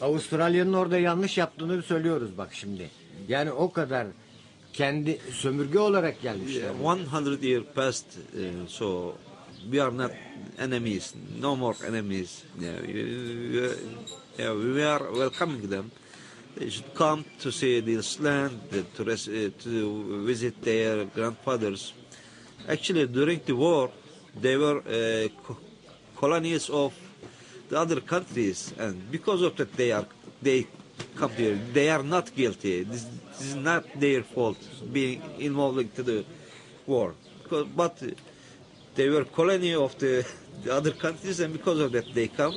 Avustralya'nın 0.00 0.72
orada 0.72 0.98
yanlış 0.98 1.38
yaptığını 1.38 1.82
söylüyoruz 1.82 2.38
bak 2.38 2.48
şimdi. 2.52 2.90
Yani 3.28 3.52
o 3.52 3.72
kadar 3.72 4.06
kendi 4.72 5.18
sömürge 5.32 5.78
olarak 5.78 6.22
gelmişler. 6.22 6.70
100 7.26 7.42
years 7.44 7.64
past, 7.74 8.06
uh, 8.34 8.68
so 8.68 9.14
we 9.70 9.78
are 9.78 9.90
not 9.90 10.12
enemies, 10.58 11.14
no 11.36 11.56
more 11.56 11.76
enemies. 11.86 12.44
Yeah, 12.58 12.80
yeah, 14.38 14.52
we 14.52 14.82
are 14.82 15.10
welcoming 15.12 15.68
them. 15.68 15.90
They 16.56 16.70
should 16.70 16.94
come 16.94 17.24
to 17.40 17.50
see 17.50 17.80
this 17.80 18.20
land, 18.20 18.60
to, 18.70 19.02
uh, 19.02 19.50
to 19.64 20.24
visit 20.24 20.62
their 20.62 21.04
grandfathers. 21.06 21.92
Actually, 22.68 23.06
during 23.08 23.40
the 23.44 23.54
war, 23.54 23.90
they 24.40 24.56
were 24.56 24.78
uh, 24.78 25.28
co- 25.42 25.58
colonies 26.16 26.70
of 26.70 26.94
the 27.68 27.78
other 27.78 28.00
countries, 28.00 28.72
and 28.78 29.10
because 29.10 29.42
of 29.42 29.56
that, 29.56 29.72
they 29.74 29.90
are 29.90 30.06
they 30.40 30.66
come 31.16 31.30
here. 31.32 31.58
They 31.72 31.88
are 31.90 32.02
not 32.02 32.34
guilty. 32.34 32.84
This, 32.84 33.04
this 33.30 33.40
is 33.40 33.56
not 33.56 33.84
their 33.98 34.22
fault 34.22 34.58
being 34.92 35.22
involved 35.38 35.78
into 35.78 36.02
the 36.02 36.24
war. 36.86 37.14
Because, 37.42 37.66
but 37.74 38.02
they 38.94 39.08
were 39.08 39.24
colony 39.24 39.74
of 39.74 39.98
the, 39.98 40.26
the 40.62 40.72
other 40.72 40.92
countries, 40.92 41.40
and 41.40 41.52
because 41.52 41.80
of 41.80 41.92
that, 41.92 42.14
they 42.14 42.28
come. 42.28 42.54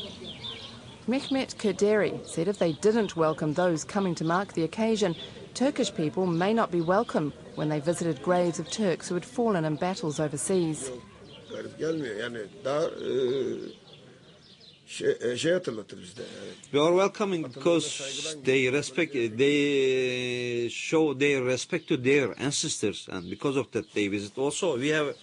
Mehmet 1.07 1.55
Kurderi 1.55 2.25
said 2.25 2.47
if 2.47 2.59
they 2.59 2.73
didn't 2.73 3.15
welcome 3.15 3.53
those 3.53 3.83
coming 3.85 4.13
to 4.15 4.25
mark 4.25 4.53
the 4.53 4.63
occasion, 4.63 5.15
Turkish 5.53 5.93
people 5.93 6.25
may 6.25 6.53
not 6.53 6.69
be 6.69 6.81
welcome 6.81 7.31
when 7.55 7.69
they 7.69 7.79
visited 7.79 8.21
graves 8.21 8.59
of 8.59 8.69
Turks 8.69 9.07
who 9.07 9.15
had 9.15 9.25
fallen 9.25 9.65
in 9.65 9.75
battles 9.75 10.19
overseas. 10.19 10.91
Garip 11.49 11.79
gelmiyor 11.79 12.15
yani 12.15 12.39
daha 12.65 12.89
şey, 14.87 15.37
şey 15.37 15.51
hatırlatır 15.51 16.01
bizde. 16.01 16.21
Yani. 16.21 16.53
We 16.71 16.81
are 16.81 16.91
welcoming 16.91 17.55
because 17.55 18.03
they 18.45 18.71
respect, 18.71 19.15
eh, 19.15 19.29
they 19.37 20.65
eh, 20.65 20.69
show 20.69 21.19
their 21.19 21.45
respect 21.45 21.87
to 21.87 22.03
their 22.03 22.29
ancestors, 22.39 23.09
and 23.09 23.31
because 23.31 23.59
of 23.59 23.71
that, 23.71 23.85
they 23.93 24.11
visit. 24.11 24.37
Also, 24.37 24.73
we 24.73 24.89
have 24.89 25.15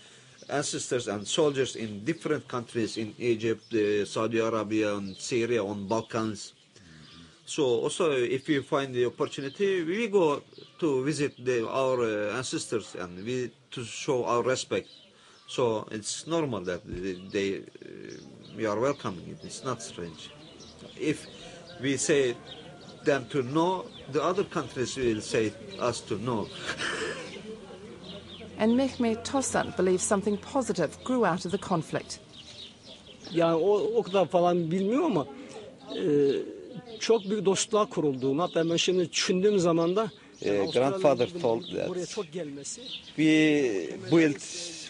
ancestors 0.48 1.08
and 1.08 1.26
soldiers 1.26 1.76
in 1.76 2.04
different 2.04 2.46
countries 2.48 2.96
in 2.96 3.14
Egypt, 3.18 3.72
uh, 3.74 4.04
Saudi 4.04 4.38
Arabia, 4.38 4.96
and 4.96 5.16
Syria, 5.16 5.64
on 5.64 5.88
Balkans. 5.88 6.52
So 7.46 7.64
also, 7.64 8.12
if 8.12 8.48
we 8.48 8.60
find 8.62 8.94
the 8.94 9.06
opportunity, 9.06 9.84
we 9.84 10.08
go 10.08 10.42
to 10.78 11.04
visit 11.04 11.44
the, 11.44 11.68
our 11.68 12.00
uh, 12.00 12.36
ancestors 12.36 12.94
and 12.94 13.24
we 13.24 13.52
to 13.70 13.84
show 13.84 14.24
our 14.24 14.42
respect. 14.42 14.88
So 15.46 15.86
it's 15.90 16.26
normal 16.26 16.60
that 16.62 16.80
they, 16.86 17.12
they 17.32 17.58
uh, 17.58 18.16
we 18.56 18.66
are 18.66 18.78
welcoming 18.78 19.28
it. 19.28 19.44
It's 19.44 19.64
not 19.64 19.82
strange. 19.82 20.30
If 20.98 21.26
we 21.80 21.96
say 21.96 22.36
them 23.04 23.26
to 23.28 23.42
no, 23.42 23.86
the 24.12 24.22
other 24.22 24.44
countries 24.44 24.96
will 24.96 25.20
say 25.20 25.52
us 25.78 26.00
to 26.02 26.18
no. 26.18 26.48
And 28.58 28.72
Mehmet 28.76 29.24
Tosan 29.24 29.74
believes 29.78 30.02
something 30.02 30.40
positive 30.52 30.90
grew 31.04 31.24
out 31.26 31.46
of 31.46 31.52
the 31.52 31.58
conflict. 31.58 32.18
Yani 33.32 33.54
o, 33.54 33.78
o 33.96 34.02
kadar 34.02 34.26
falan 34.26 34.70
bilmiyor 34.70 35.02
ama 35.04 35.26
e, 35.96 36.02
çok 37.00 37.30
büyük 37.30 37.44
dostluğa 37.44 37.86
kurulduğunu 37.86 38.42
hatta 38.42 38.70
ben 38.70 38.76
şimdi 38.76 39.12
düşündüğüm 39.12 39.58
zaman 39.58 39.96
da 39.96 40.10
Uh, 40.42 40.72
grandfather 40.72 41.28
told 41.42 41.62
that 41.62 41.88
buraya 41.88 42.06
çok 42.06 42.32
gelmesi 42.32 42.82
we 43.16 43.88
built 44.12 44.40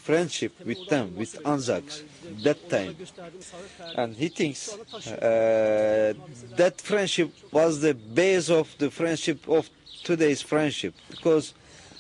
friendship 0.05 0.53
with 0.59 0.89
them, 0.89 1.09
with 1.17 1.39
Anzacs, 1.45 2.03
that 2.45 2.57
time. 2.71 2.95
And 3.97 4.15
he 4.17 4.29
thinks 4.29 4.69
uh, 4.69 6.15
that 6.57 6.83
friendship 6.83 7.31
was 7.53 7.81
the 7.81 7.95
base 8.17 8.51
of 8.51 8.69
the 8.79 8.91
friendship 8.91 9.49
of 9.49 9.71
today's 10.05 10.43
friendship 10.43 10.95
because 11.11 11.55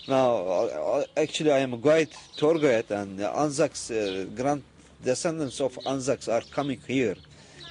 Now, 0.06 0.36
uh, 0.36 1.04
actually, 1.16 1.50
I 1.50 1.60
am 1.60 1.72
a 1.72 1.78
guide, 1.78 2.10
tour 2.36 2.58
guide, 2.58 2.90
and 2.90 3.18
the 3.18 3.34
Anzacs, 3.34 3.90
uh, 3.90 4.26
grand 4.36 4.62
descendants 5.02 5.60
of 5.62 5.78
Anzacs 5.86 6.28
are 6.28 6.42
coming 6.50 6.78
here, 6.86 7.16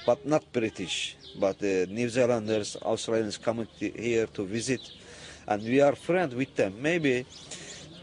but 0.04 0.26
not 0.26 0.42
British, 0.52 1.16
but 1.38 1.62
uh, 1.62 1.86
New 1.88 2.08
Zealanders, 2.08 2.76
Australians 2.82 3.38
coming 3.38 3.68
here 3.78 4.26
to 4.26 4.44
visit, 4.44 4.80
and 5.46 5.62
we 5.62 5.80
are 5.80 5.94
friends 5.94 6.34
with 6.34 6.56
them. 6.56 6.74
Maybe 6.82 7.24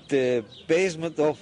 the 0.08 0.46
basement 0.66 1.20
of 1.20 1.38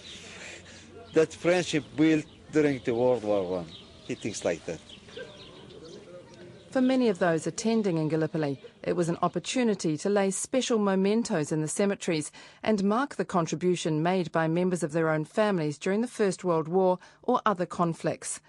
that 1.13 1.31
friendship 1.31 1.83
built 1.95 2.25
during 2.51 2.81
the 2.83 2.95
World 2.95 3.23
War 3.23 3.43
One. 3.43 3.67
He 4.07 4.15
thinks 4.15 4.43
like 4.43 4.65
that. 4.65 4.79
For 6.71 6.81
many 6.81 7.09
of 7.09 7.19
those 7.19 7.45
attending 7.45 7.99
in 7.99 8.09
Gallipoli, 8.09 8.59
it 8.81 8.95
was 8.95 9.09
an 9.09 9.17
opportunity 9.21 9.97
to 9.97 10.09
lay 10.09 10.31
special 10.31 10.79
mementos 10.79 11.51
in 11.51 11.61
the 11.61 11.67
cemeteries 11.67 12.31
and 12.63 12.83
mark 12.83 13.15
the 13.15 13.25
contribution 13.25 14.01
made 14.01 14.31
by 14.31 14.47
members 14.47 14.83
of 14.83 14.91
their 14.91 15.09
own 15.09 15.25
families 15.25 15.77
during 15.77 16.01
the 16.01 16.07
First 16.07 16.43
World 16.43 16.67
War 16.67 16.99
or 17.21 17.41
other 17.45 17.65
conflicts. 17.65 18.39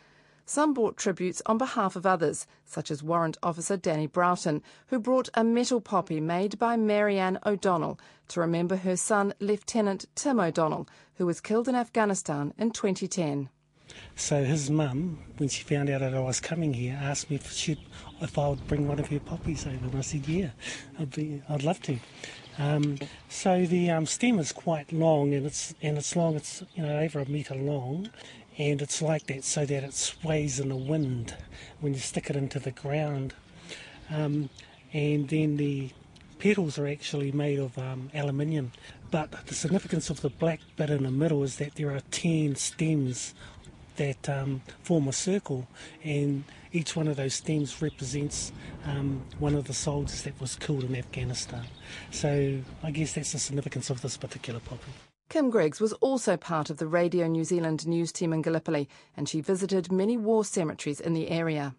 Some 0.47 0.75
brought 0.75 0.97
tributes 0.97 1.41
on 1.47 1.59
behalf 1.59 1.95
of 1.95 2.07
others, 2.07 2.47
such 2.65 2.91
as 2.91 3.05
Warrant 3.05 3.39
Officer 3.43 3.77
Danny 3.77 4.09
Broughton, 4.09 4.63
who 4.89 4.99
brought 4.99 5.29
a 5.35 5.45
metal 5.45 5.81
poppy 5.81 6.21
made 6.21 6.59
by 6.59 6.77
Marianne 6.77 7.39
O'Donnell 7.47 8.01
to 8.29 8.41
remember 8.41 8.77
her 8.77 8.97
son, 8.97 9.33
Lieutenant 9.39 10.07
Tim 10.17 10.41
O'Donnell, 10.41 10.89
who 11.15 11.27
was 11.27 11.41
killed 11.41 11.69
in 11.69 11.77
Afghanistan 11.77 12.53
in 12.59 12.73
2010. 12.73 13.49
So 14.17 14.45
his 14.45 14.71
mum, 14.71 15.19
when 15.39 15.49
she 15.49 15.63
found 15.63 15.89
out 15.91 16.01
that 16.01 16.15
I 16.15 16.21
was 16.21 16.41
coming 16.41 16.75
here, 16.75 16.99
asked 17.01 17.31
me 17.31 17.37
if, 17.37 17.53
she'd, 17.53 17.79
if 18.21 18.39
I 18.39 18.49
would 18.49 18.67
bring 18.69 18.87
one 18.87 18.99
of 18.99 19.09
her 19.09 19.21
poppies 19.21 19.67
over, 19.67 19.87
and 19.87 19.97
I 19.97 20.01
said, 20.03 20.29
"Yeah, 20.29 20.51
I'd, 20.99 21.11
be, 21.11 21.43
I'd 21.49 21.63
love 21.63 21.81
to." 21.83 21.99
Um, 22.59 22.99
so 23.29 23.65
the 23.65 23.91
um, 23.91 24.07
stem 24.07 24.39
is 24.39 24.53
quite 24.53 24.93
long, 24.93 25.33
and 25.33 25.47
it's 25.47 25.75
and 25.81 25.97
it's 25.97 26.15
long. 26.15 26.37
It's 26.37 26.63
you 26.75 26.83
know 26.83 26.99
over 26.99 27.21
a 27.21 27.27
metre 27.27 27.55
long, 27.55 28.11
and 28.59 28.83
it's 28.83 29.01
like 29.01 29.27
that 29.29 29.45
so 29.45 29.65
that 29.65 29.85
it 29.85 29.95
sways 29.95 30.61
in 30.61 30.69
the 30.69 30.77
wind 30.77 31.35
when 31.81 31.95
you 31.95 32.01
stick 32.01 32.29
it 32.29 32.37
into 32.37 32.59
the 32.59 32.73
ground. 32.73 33.35
Um, 34.11 34.51
and 34.93 35.29
then 35.29 35.57
the 35.57 35.91
petals 36.39 36.79
are 36.79 36.89
actually 36.89 37.33
made 37.33 37.59
of 37.59 37.79
um, 37.79 38.11
aluminium. 38.15 38.73
But 39.11 39.47
the 39.47 39.55
significance 39.55 40.11
of 40.11 40.21
the 40.21 40.31
black 40.31 40.61
bit 40.77 40.91
in 40.91 41.05
the 41.05 41.11
middle 41.11 41.43
is 41.43 41.57
that 41.57 41.77
there 41.77 41.91
are 41.91 42.01
10 42.11 42.57
stems 42.57 43.35
that 44.01 44.29
um, 44.31 44.63
form 44.83 45.09
a 45.09 45.13
circle, 45.13 45.69
and 46.03 46.45
each 46.73 46.97
one 46.97 47.07
of 47.07 47.17
those 47.17 47.35
stems 47.35 47.83
represents 47.83 48.51
um, 48.87 49.21
one 49.39 49.55
of 49.55 49.67
the 49.67 49.75
soldiers 49.75 50.23
that 50.23 50.41
was 50.41 50.57
killed 50.57 50.85
in 50.85 50.97
Afghanistan. 50.97 51.65
So 52.11 52.61
I 52.83 52.91
guess 52.91 53.13
that's 53.13 53.33
the 53.33 53.39
significance 53.39 53.91
of 53.91 54.01
this 54.01 54.17
particular 54.17 54.61
poppy. 54.61 54.93
Kim 55.29 55.51
Griggs 55.51 55.81
was 55.81 55.93
also 55.95 56.37
part 56.37 56.71
of 56.71 56.79
the 56.79 56.87
Radio 56.87 57.27
New 57.27 57.45
Zealand 57.45 57.87
news 57.87 58.11
team 58.11 58.33
in 58.33 58.41
Gallipoli, 58.43 58.89
and 59.17 59.29
she 59.29 59.43
visited 59.43 59.93
many 59.93 60.17
war 60.17 60.45
cemeteries 60.45 60.99
in 60.99 61.13
the 61.13 61.29
area. 61.29 61.75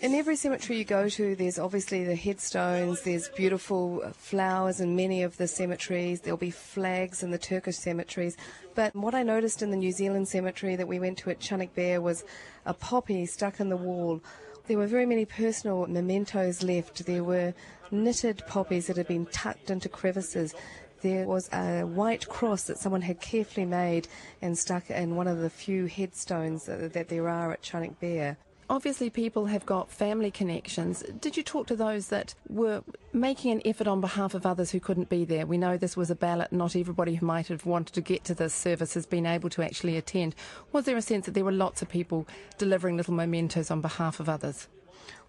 In 0.00 0.14
every 0.14 0.34
cemetery 0.34 0.78
you 0.78 0.86
go 0.86 1.10
to, 1.10 1.36
there's 1.36 1.58
obviously 1.58 2.04
the 2.04 2.16
headstones, 2.16 3.02
there's 3.02 3.28
beautiful 3.28 4.00
flowers 4.16 4.80
in 4.80 4.96
many 4.96 5.22
of 5.22 5.36
the 5.36 5.46
cemeteries, 5.46 6.22
there'll 6.22 6.38
be 6.38 6.50
flags 6.50 7.22
in 7.22 7.32
the 7.32 7.36
Turkish 7.36 7.76
cemeteries. 7.76 8.38
But 8.74 8.96
what 8.96 9.14
I 9.14 9.22
noticed 9.22 9.60
in 9.60 9.70
the 9.70 9.76
New 9.76 9.92
Zealand 9.92 10.26
cemetery 10.26 10.74
that 10.74 10.88
we 10.88 10.98
went 10.98 11.18
to 11.18 11.28
at 11.28 11.38
Chunuk 11.38 11.74
Bair 11.74 12.00
was 12.00 12.24
a 12.64 12.72
poppy 12.72 13.26
stuck 13.26 13.60
in 13.60 13.68
the 13.68 13.76
wall. 13.76 14.22
There 14.68 14.78
were 14.78 14.86
very 14.86 15.04
many 15.04 15.26
personal 15.26 15.86
mementos 15.86 16.62
left. 16.62 17.04
There 17.04 17.22
were 17.22 17.52
knitted 17.90 18.42
poppies 18.46 18.86
that 18.86 18.96
had 18.96 19.06
been 19.06 19.26
tucked 19.26 19.68
into 19.68 19.90
crevices. 19.90 20.54
There 21.02 21.26
was 21.26 21.50
a 21.52 21.82
white 21.82 22.26
cross 22.26 22.62
that 22.64 22.78
someone 22.78 23.02
had 23.02 23.20
carefully 23.20 23.66
made 23.66 24.08
and 24.40 24.56
stuck 24.56 24.88
in 24.88 25.14
one 25.14 25.28
of 25.28 25.40
the 25.40 25.50
few 25.50 25.84
headstones 25.84 26.64
that 26.64 27.08
there 27.08 27.28
are 27.28 27.52
at 27.52 27.60
Chunuk 27.60 28.00
Bair 28.00 28.38
obviously 28.70 29.10
people 29.10 29.46
have 29.46 29.66
got 29.66 29.90
family 29.90 30.30
connections. 30.30 31.02
Did 31.20 31.36
you 31.36 31.42
talk 31.42 31.66
to 31.66 31.76
those 31.76 32.08
that 32.08 32.34
were 32.48 32.82
making 33.12 33.50
an 33.50 33.62
effort 33.64 33.88
on 33.88 34.00
behalf 34.00 34.32
of 34.32 34.46
others 34.46 34.70
who 34.70 34.78
couldn't 34.78 35.08
be 35.08 35.24
there? 35.24 35.44
We 35.44 35.58
know 35.58 35.76
this 35.76 35.96
was 35.96 36.10
a 36.10 36.14
ballot. 36.14 36.52
Not 36.52 36.76
everybody 36.76 37.16
who 37.16 37.26
might 37.26 37.48
have 37.48 37.66
wanted 37.66 37.94
to 37.94 38.00
get 38.00 38.22
to 38.24 38.34
this 38.34 38.54
service 38.54 38.94
has 38.94 39.06
been 39.06 39.26
able 39.26 39.50
to 39.50 39.62
actually 39.62 39.96
attend. 39.96 40.36
Was 40.72 40.84
there 40.84 40.96
a 40.96 41.02
sense 41.02 41.26
that 41.26 41.32
there 41.32 41.44
were 41.44 41.52
lots 41.52 41.82
of 41.82 41.88
people 41.88 42.28
delivering 42.58 42.96
little 42.96 43.14
mementos 43.14 43.70
on 43.70 43.80
behalf 43.80 44.20
of 44.20 44.28
others? 44.28 44.68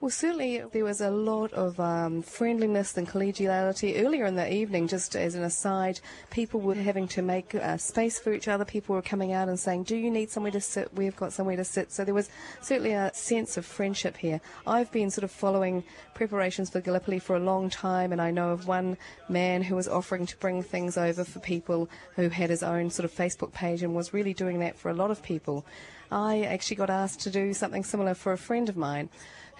Well, 0.02 0.10
certainly 0.10 0.64
there 0.72 0.84
was 0.84 1.00
a 1.00 1.12
lot 1.12 1.54
of 1.54 1.80
um, 1.80 2.24
friendliness 2.24 2.98
and 2.98 3.08
collegiality. 3.08 4.04
Earlier 4.04 4.26
in 4.26 4.36
the 4.36 4.52
evening, 4.52 4.88
just 4.88 5.16
as 5.16 5.36
an 5.36 5.44
aside, 5.44 6.00
people 6.32 6.60
were 6.60 6.74
having 6.74 7.08
to 7.10 7.22
make 7.22 7.54
uh, 7.54 7.78
space 7.78 8.18
for 8.18 8.34
each 8.34 8.48
other. 8.48 8.66
People 8.66 8.96
were 8.96 9.04
coming 9.04 9.32
out 9.32 9.48
and 9.48 9.60
saying, 9.60 9.84
Do 9.84 9.96
you 9.96 10.10
need 10.10 10.32
somewhere 10.32 10.52
to 10.54 10.60
sit? 10.60 10.92
We've 10.96 11.16
got 11.16 11.34
somewhere 11.34 11.56
to 11.56 11.64
sit. 11.64 11.92
So 11.92 12.04
there 12.04 12.16
was 12.16 12.32
certainly 12.62 12.94
a 12.94 13.12
sense 13.14 13.58
of 13.58 13.66
friendship 13.66 14.18
here. 14.18 14.42
I've 14.66 14.92
been 14.92 15.12
sort 15.12 15.24
of 15.24 15.30
following 15.30 15.84
preparations 16.16 16.72
for 16.72 16.82
Gallipoli 16.82 17.20
for 17.20 17.36
a 17.36 17.40
long 17.40 17.70
time, 17.70 18.12
and 18.12 18.20
I 18.20 18.32
know 18.32 18.50
of 18.50 18.68
one 18.68 18.98
man 19.30 19.62
who 19.62 19.76
was 19.76 19.88
offering 19.88 20.26
to 20.26 20.38
bring 20.38 20.64
things 20.64 20.98
over 20.98 21.24
for 21.24 21.40
people 21.40 21.90
who 22.16 22.30
had 22.30 22.50
his 22.50 22.64
own 22.64 22.90
sort 22.90 23.06
of 23.06 23.14
Facebook 23.14 23.54
page 23.54 23.84
and 23.84 23.94
was 23.94 24.16
really 24.16 24.34
doing 24.34 24.60
that 24.62 24.80
for 24.80 24.90
a 24.90 24.96
lot 24.96 25.12
of 25.12 25.22
people. 25.22 25.64
I 26.12 26.42
actually 26.42 26.76
got 26.76 26.90
asked 26.90 27.22
to 27.22 27.30
do 27.30 27.54
something 27.54 27.84
similar 27.84 28.16
for 28.16 28.34
a 28.34 28.38
friend 28.38 28.68
of 28.68 28.76
mine 28.76 29.10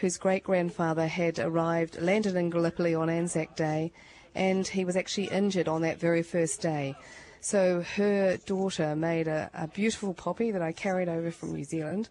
whose 0.02 0.18
great 0.18 0.44
grandfather 0.44 1.06
had 1.06 1.38
arrived, 1.38 2.02
landed 2.02 2.36
in 2.36 2.50
Gallipoli 2.50 2.96
on 2.96 3.08
Anzac 3.08 3.56
Day, 3.56 3.92
and 4.34 4.68
he 4.68 4.84
was 4.84 4.98
actually 4.98 5.28
injured 5.28 5.68
on 5.68 5.84
that 5.84 6.00
very 6.00 6.24
first 6.24 6.60
day. 6.60 6.96
So 7.40 7.84
her 7.96 8.38
daughter 8.38 8.96
made 8.96 9.28
a, 9.28 9.52
a 9.54 9.68
beautiful 9.68 10.16
poppy 10.16 10.50
that 10.50 10.62
I 10.62 10.72
carried 10.72 11.08
over 11.08 11.30
from 11.30 11.54
New 11.54 11.64
Zealand, 11.64 12.10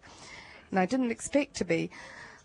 and 0.69 0.79
I 0.79 0.85
didn't 0.85 1.11
expect 1.11 1.57
to 1.57 1.65
be 1.65 1.91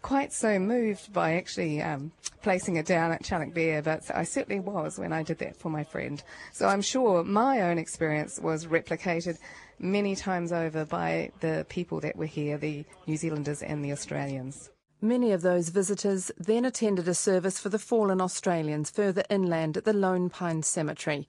quite 0.03 0.33
so 0.33 0.59
moved 0.59 1.13
by 1.13 1.35
actually 1.35 1.81
um, 1.81 2.11
placing 2.43 2.75
it 2.75 2.87
down 2.87 3.13
at 3.13 3.23
Chunuk 3.23 3.55
Bair, 3.55 3.83
but 3.83 4.03
I 4.13 4.25
certainly 4.25 4.59
was 4.59 4.99
when 4.99 5.13
I 5.13 5.23
did 5.23 5.39
that 5.39 5.57
for 5.57 5.71
my 5.71 5.85
friend. 5.85 6.21
So 6.53 6.67
I'm 6.67 6.83
sure 6.83 7.23
my 7.23 7.63
own 7.63 7.79
experience 7.79 8.41
was 8.41 8.67
replicated 8.67 9.39
many 9.79 10.17
times 10.17 10.51
over 10.51 10.85
by 10.85 11.31
the 11.39 11.67
people 11.69 12.01
that 12.01 12.17
were 12.17 12.27
here, 12.27 12.59
the 12.59 12.85
New 13.07 13.17
Zealanders 13.17 13.63
and 13.63 13.85
the 13.85 13.93
Australians. 13.93 14.71
Many 15.03 15.33
of 15.33 15.43
those 15.43 15.69
visitors 15.69 16.31
then 16.39 16.65
attended 16.65 17.07
a 17.07 17.15
service 17.15 17.61
for 17.61 17.69
the 17.69 17.79
fallen 17.79 18.21
Australians 18.21 18.89
further 18.89 19.25
inland 19.29 19.77
at 19.77 19.85
the 19.85 19.93
Lone 19.93 20.31
Pine 20.31 20.63
Cemetery. 20.63 21.29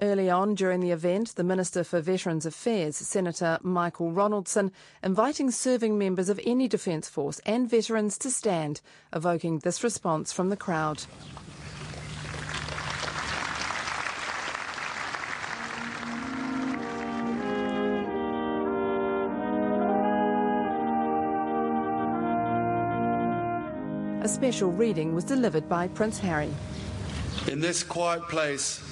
Early 0.00 0.30
on 0.30 0.54
during 0.54 0.80
the 0.80 0.92
event, 0.92 1.34
the 1.34 1.42
Minister 1.42 1.82
for 1.82 2.00
Veterans 2.00 2.46
Affairs, 2.46 2.96
Senator 2.96 3.58
Michael 3.62 4.12
Ronaldson, 4.12 4.70
inviting 5.02 5.50
serving 5.50 5.98
members 5.98 6.28
of 6.28 6.40
any 6.44 6.68
Defence 6.68 7.08
Force 7.08 7.40
and 7.44 7.68
veterans 7.68 8.16
to 8.18 8.30
stand, 8.30 8.80
evoking 9.12 9.58
this 9.58 9.82
response 9.82 10.32
from 10.32 10.50
the 10.50 10.56
crowd. 10.56 11.04
Special 24.34 24.72
reading 24.72 25.14
was 25.14 25.22
delivered 25.22 25.68
by 25.68 25.86
Prince 25.86 26.18
Harry. 26.18 26.50
In 27.46 27.60
this 27.60 27.84
quiet 27.84 28.22
place, 28.28 28.82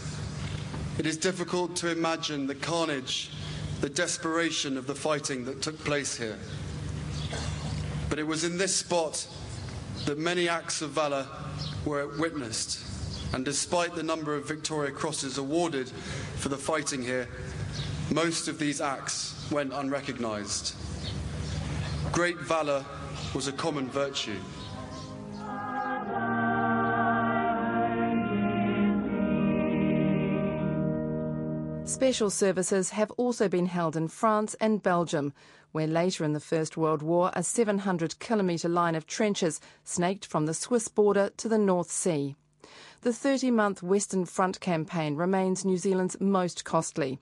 it 0.98 1.05
is 1.05 1.16
difficult 1.16 1.74
to 1.76 1.90
imagine 1.90 2.46
the 2.46 2.55
carnage, 2.55 3.33
the 3.81 3.88
desperation 3.88 4.76
of 4.76 4.87
the 4.87 4.94
fighting 4.94 5.44
that 5.46 5.61
took 5.61 5.76
place 5.81 6.16
here. 6.16 6.38
But 8.09 8.20
it 8.20 8.26
was 8.26 8.44
in 8.44 8.57
this 8.57 8.76
spot 8.76 9.26
that 10.05 10.16
many 10.16 10.48
acts 10.48 10.81
of 10.81 10.90
valour 10.90 11.26
were 11.85 12.07
witnessed. 12.18 12.87
And 13.35 13.44
despite 13.44 13.96
the 13.96 14.02
number 14.05 14.37
of 14.37 14.46
Victoria 14.46 14.92
Crosses 14.92 15.38
awarded 15.38 15.88
for 16.37 16.50
the 16.50 16.57
fighting 16.57 17.02
here, 17.02 17.26
most 18.12 18.46
of 18.46 18.61
these 18.61 18.81
acts 18.81 19.50
went 19.50 19.72
unrecognised. 19.72 20.76
Great 22.12 22.38
valour 22.38 22.85
was 23.35 23.48
a 23.48 23.52
common 23.52 23.90
virtue. 23.90 24.38
Special 32.03 32.31
services 32.31 32.91
have 32.91 33.12
also 33.12 33.49
been 33.49 33.67
held 33.67 33.95
in 33.95 34.09
France 34.09 34.57
and 34.61 34.83
Belgium, 34.83 35.33
where 35.71 35.87
later 35.87 36.25
in 36.25 36.33
the 36.33 36.41
First 36.41 36.77
World 36.77 37.01
War 37.01 37.31
a 37.33 37.45
700 37.45 38.19
kilometre 38.19 38.69
line 38.69 38.97
of 38.97 39.07
trenches 39.07 39.61
snaked 39.85 40.27
from 40.27 40.47
the 40.47 40.53
Swiss 40.53 40.88
border 40.88 41.31
to 41.37 41.49
the 41.49 41.59
North 41.59 41.93
Sea. 41.93 42.35
The 43.03 43.12
30 43.12 43.53
month 43.53 43.85
Western 43.85 44.25
Front 44.25 44.59
campaign 44.59 45.15
remains 45.15 45.65
New 45.65 45.77
Zealand's 45.77 46.21
most 46.21 46.65
costly. 46.65 47.21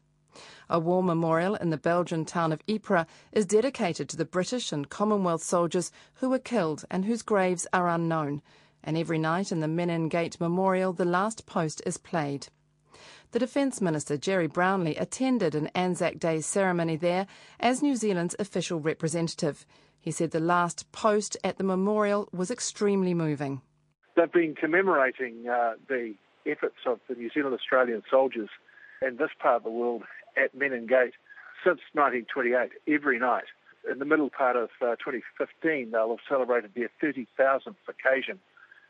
A 0.71 0.81
war 0.81 1.03
memorial 1.03 1.57
in 1.57 1.69
the 1.69 1.77
Belgian 1.77 2.25
town 2.25 2.51
of 2.51 2.63
Ypres 2.67 3.05
is 3.33 3.45
dedicated 3.45 4.09
to 4.09 4.17
the 4.17 4.25
British 4.25 4.73
and 4.73 4.89
Commonwealth 4.89 5.43
soldiers 5.43 5.93
who 6.15 6.31
were 6.31 6.39
killed 6.39 6.87
and 6.91 7.05
whose 7.05 7.21
graves 7.21 7.67
are 7.75 7.91
unknown. 7.91 8.41
And 8.83 8.97
every 8.97 9.19
night 9.19 9.53
in 9.53 9.61
the 9.61 9.69
Menin 9.69 10.09
Gate 10.09 10.41
Memorial, 10.41 10.95
the 10.95 11.05
last 11.05 11.45
post 11.45 11.83
is 11.85 11.99
played. 11.99 12.49
The 13.33 13.39
Defence 13.39 13.81
Minister 13.81 14.17
Gerry 14.17 14.49
Brownlee 14.49 14.97
attended 14.97 15.55
an 15.55 15.69
Anzac 15.69 16.19
Day 16.19 16.41
ceremony 16.41 16.97
there 16.97 17.27
as 17.61 17.83
New 17.83 17.95
Zealand's 17.95 18.35
official 18.39 18.81
representative. 18.81 19.65
He 20.01 20.11
said 20.11 20.33
the 20.33 20.41
last 20.41 20.91
post 20.91 21.37
at 21.45 21.59
the 21.59 21.65
memorial 21.65 22.29
was 22.33 22.51
extremely 22.51 23.15
moving. 23.15 23.61
They've 24.17 24.33
been 24.33 24.55
commemorating 24.55 25.49
uh, 25.49 25.75
the 25.89 26.15
efforts 26.45 26.79
of 26.87 26.99
the 27.09 27.15
New 27.15 27.31
Zealand 27.31 27.55
Australian 27.55 28.03
soldiers 28.11 28.49
in 29.01 29.17
this 29.17 29.31
part 29.39 29.57
of 29.57 29.63
the 29.65 29.71
world 29.71 30.03
at 30.37 30.55
Menin 30.55 30.87
Gate 30.87 31.15
since 31.65 31.81
1928, 31.93 32.71
every 32.93 33.19
night. 33.19 33.45
In 33.91 33.99
the 33.99 34.05
middle 34.05 34.31
part 34.31 34.57
of 34.57 34.71
uh, 34.83 34.97
2015, 34.97 35.91
they'll 35.91 36.11
have 36.11 36.19
celebrated 36.29 36.73
their 36.75 36.91
30,000th 37.03 37.77
occasion 37.89 38.41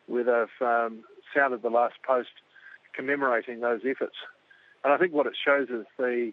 where 0.07 0.25
they've 0.25 0.67
um, 0.67 1.05
sounded 1.35 1.63
the 1.63 1.71
last 1.71 1.95
post 2.07 2.31
commemorating 2.95 3.61
those 3.61 3.81
efforts. 3.85 4.17
And 4.83 4.93
I 4.93 4.99
think 4.99 5.13
what 5.13 5.27
it 5.27 5.37
shows 5.45 5.69
is 5.69 5.87
the 5.99 6.33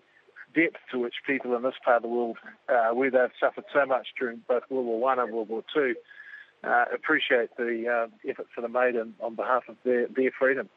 depth 0.56 0.78
to 0.92 1.00
which 1.00 1.16
people 1.26 1.56
in 1.56 1.64
this 1.64 1.76
part 1.84 1.98
of 1.98 2.02
the 2.04 2.08
world, 2.08 2.38
uh, 2.70 2.90
where 2.94 3.12
they've 3.12 3.38
suffered 3.40 3.66
so 3.74 3.86
much 3.86 4.08
during 4.18 4.42
both 4.48 4.64
World 4.70 4.86
War 4.86 5.00
One 5.00 5.20
and 5.20 5.34
World 5.34 5.50
War 5.50 5.64
Two, 5.74 5.96
uh, 6.64 6.86
appreciate 6.94 7.56
the 7.58 7.86
uh, 7.88 8.30
efforts 8.30 8.50
that 8.56 8.66
are 8.66 8.70
made 8.70 8.96
in, 8.96 9.14
on 9.20 9.36
behalf 9.36 9.64
of 9.68 9.76
their, 9.84 10.08
their 10.08 10.32
freedom. 10.38 10.70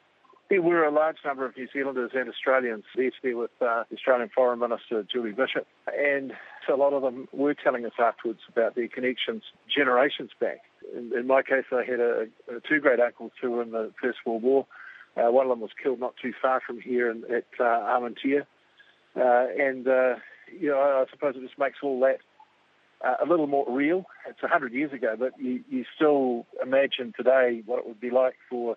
There 0.51 0.61
were 0.61 0.85
a 0.85 0.91
large 0.91 1.19
number 1.25 1.47
of 1.47 1.57
New 1.57 1.69
Zealanders 1.73 2.11
and 2.13 2.29
Australians 2.29 2.83
there 2.97 3.13
be 3.23 3.35
with 3.35 3.53
uh, 3.61 3.85
Australian 3.93 4.31
Foreign 4.35 4.59
Minister 4.59 5.07
Julie 5.11 5.31
Bishop, 5.31 5.67
and 5.87 6.33
a 6.69 6.75
lot 6.75 6.93
of 6.93 7.03
them 7.03 7.29
were 7.33 7.55
telling 7.55 7.87
us 7.87 7.93
afterwards 8.01 8.41
about 8.49 8.75
their 8.75 8.89
connections 8.89 9.45
generations 9.75 10.31
back. 10.41 10.63
In, 10.93 11.13
in 11.17 11.29
my 11.29 11.43
case, 11.43 11.67
I 11.71 11.85
had 11.85 12.01
a, 12.01 12.27
a 12.49 12.61
two 12.69 12.81
great 12.81 12.99
uncles 12.99 13.31
who 13.41 13.53
were 13.53 13.63
in 13.63 13.71
the 13.71 13.93
First 14.03 14.19
World 14.27 14.43
War. 14.43 14.67
Uh, 15.17 15.31
one 15.31 15.47
of 15.47 15.51
them 15.51 15.61
was 15.61 15.71
killed 15.83 16.01
not 16.01 16.15
too 16.21 16.33
far 16.41 16.61
from 16.65 16.81
here 16.81 17.11
in, 17.11 17.25
at 17.25 17.45
uh. 17.59 17.99
Uh, 19.17 19.47
and, 19.59 19.89
uh, 19.89 20.15
you 20.59 20.69
know, 20.69 20.79
I 20.79 21.05
suppose 21.11 21.35
it 21.37 21.43
just 21.43 21.59
makes 21.59 21.79
all 21.83 21.99
that 22.01 22.19
uh, 23.05 23.25
a 23.25 23.29
little 23.29 23.47
more 23.47 23.67
real. 23.69 24.05
It's 24.29 24.43
100 24.43 24.73
years 24.73 24.93
ago, 24.93 25.17
but 25.19 25.33
you, 25.39 25.65
you 25.69 25.85
still 25.97 26.47
imagine 26.63 27.13
today 27.17 27.63
what 27.67 27.81
it 27.81 27.87
would 27.87 28.01
be 28.01 28.11
like 28.11 28.35
for 28.49 28.77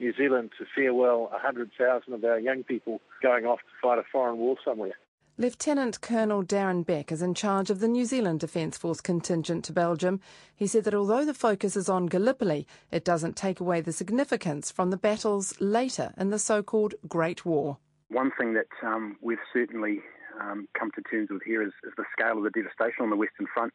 New 0.00 0.12
Zealand 0.16 0.50
to 0.58 0.64
farewell 0.74 1.28
100,000 1.32 2.12
of 2.12 2.24
our 2.24 2.38
young 2.38 2.62
people 2.62 3.00
going 3.22 3.44
off 3.44 3.60
to 3.60 3.64
fight 3.82 3.98
a 3.98 4.02
foreign 4.10 4.38
war 4.38 4.56
somewhere. 4.64 4.94
Lieutenant 5.36 6.00
Colonel 6.00 6.44
Darren 6.44 6.86
Beck 6.86 7.10
is 7.10 7.20
in 7.20 7.34
charge 7.34 7.68
of 7.68 7.80
the 7.80 7.88
New 7.88 8.04
Zealand 8.04 8.38
Defence 8.38 8.78
Force 8.78 9.00
contingent 9.00 9.64
to 9.64 9.72
Belgium. 9.72 10.20
He 10.54 10.68
said 10.68 10.84
that 10.84 10.94
although 10.94 11.24
the 11.24 11.34
focus 11.34 11.74
is 11.74 11.88
on 11.88 12.06
Gallipoli, 12.06 12.68
it 12.92 13.04
doesn't 13.04 13.34
take 13.34 13.58
away 13.58 13.80
the 13.80 13.90
significance 13.90 14.70
from 14.70 14.90
the 14.90 14.96
battles 14.96 15.60
later 15.60 16.14
in 16.16 16.30
the 16.30 16.38
so 16.38 16.62
called 16.62 16.94
Great 17.08 17.44
War. 17.44 17.78
One 18.10 18.30
thing 18.38 18.54
that 18.54 18.68
um, 18.86 19.16
we've 19.22 19.42
certainly 19.52 20.02
um, 20.40 20.68
come 20.78 20.92
to 20.94 21.02
terms 21.02 21.30
with 21.32 21.42
here 21.42 21.62
is, 21.62 21.72
is, 21.84 21.92
the 21.96 22.04
scale 22.16 22.38
of 22.38 22.44
the 22.44 22.50
devastation 22.50 23.02
on 23.02 23.10
the 23.10 23.16
Western 23.16 23.48
Front. 23.52 23.72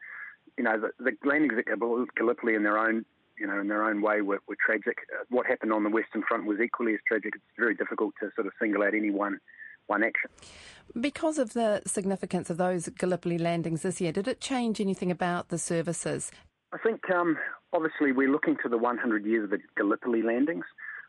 You 0.58 0.64
know, 0.64 0.80
the, 0.80 0.92
the 1.04 1.12
landings 1.28 1.56
at 1.58 1.66
Gallipoli 2.16 2.56
in 2.56 2.64
their 2.64 2.78
own 2.78 3.04
you 3.38 3.48
know, 3.48 3.60
in 3.60 3.68
their 3.70 3.84
own 3.84 4.02
way 4.02 4.22
were, 4.22 4.40
were 4.48 4.58
tragic. 4.66 4.98
Uh, 5.14 5.24
what 5.30 5.46
happened 5.46 5.72
on 5.72 5.84
the 5.84 5.90
Western 5.90 6.24
Front 6.28 6.46
was 6.46 6.60
equally 6.60 6.94
as 6.94 7.00
tragic. 7.08 7.36
It's 7.36 7.44
very 7.58 7.74
difficult 7.74 8.14
to 8.22 8.30
sort 8.36 8.48
of 8.48 8.54
single 8.62 8.84
out 8.84 8.94
any 8.94 9.12
one 9.12 9.40
one 9.90 10.04
action. 10.04 10.30
Because 11.00 11.38
of 11.38 11.54
the 11.54 11.82
significance 11.86 12.50
of 12.50 12.58
those 12.58 12.90
Gallipoli 12.90 13.38
landings 13.38 13.82
this 13.82 14.02
year, 14.02 14.12
did 14.12 14.28
it 14.28 14.42
change 14.42 14.82
anything 14.82 15.12
about 15.12 15.50
the 15.50 15.58
services? 15.58 16.32
I 16.72 16.78
think 16.78 17.10
um, 17.12 17.38
obviously 17.74 18.12
we're 18.12 18.32
looking 18.32 18.58
to 18.64 18.70
the 18.70 18.78
100 18.78 19.26
years 19.26 19.46
of 19.46 19.50
the 19.52 19.60
Gallipoli 19.78 20.22
landings. 20.22 20.66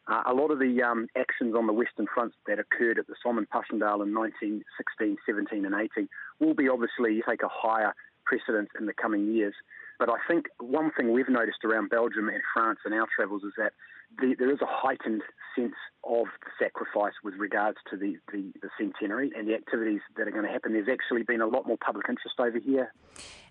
Uh, 0.08 0.22
a 0.26 0.34
lot 0.34 0.50
of 0.50 0.58
the 0.58 0.82
um, 0.82 1.06
actions 1.16 1.54
on 1.54 1.66
the 1.66 1.72
Western 1.72 2.06
Front 2.12 2.32
that 2.46 2.58
occurred 2.58 2.98
at 2.98 3.06
the 3.06 3.14
Somme 3.22 3.38
and 3.38 3.48
Passchendaele 3.48 4.02
in 4.02 4.14
1916, 4.14 5.16
17, 5.24 5.64
and 5.64 5.74
18 5.74 6.08
will 6.40 6.54
be 6.54 6.68
obviously 6.68 7.22
take 7.28 7.42
a 7.42 7.48
higher 7.50 7.94
precedence 8.24 8.70
in 8.78 8.86
the 8.86 8.94
coming 8.94 9.32
years. 9.32 9.54
But 9.98 10.08
I 10.08 10.16
think 10.26 10.46
one 10.58 10.90
thing 10.96 11.12
we've 11.12 11.28
noticed 11.28 11.64
around 11.64 11.90
Belgium 11.90 12.28
and 12.28 12.40
France 12.54 12.80
in 12.86 12.92
our 12.92 13.06
travels 13.14 13.42
is 13.44 13.52
that 13.58 13.72
the, 14.18 14.34
there 14.38 14.50
is 14.50 14.60
a 14.60 14.66
heightened 14.66 15.22
sense 15.56 15.74
of 16.04 16.26
sacrifice 16.58 17.12
with 17.22 17.34
regards 17.34 17.78
to 17.90 17.96
the, 17.96 18.16
the, 18.32 18.52
the, 18.62 18.68
centenary 18.78 19.30
and 19.36 19.48
the 19.48 19.54
activities 19.54 20.00
that 20.16 20.26
are 20.26 20.30
going 20.30 20.44
to 20.44 20.50
happen. 20.50 20.72
There's 20.72 20.88
actually 20.88 21.22
been 21.22 21.40
a 21.40 21.46
lot 21.46 21.66
more 21.66 21.76
public 21.76 22.06
interest 22.08 22.36
over 22.38 22.58
here. 22.58 22.92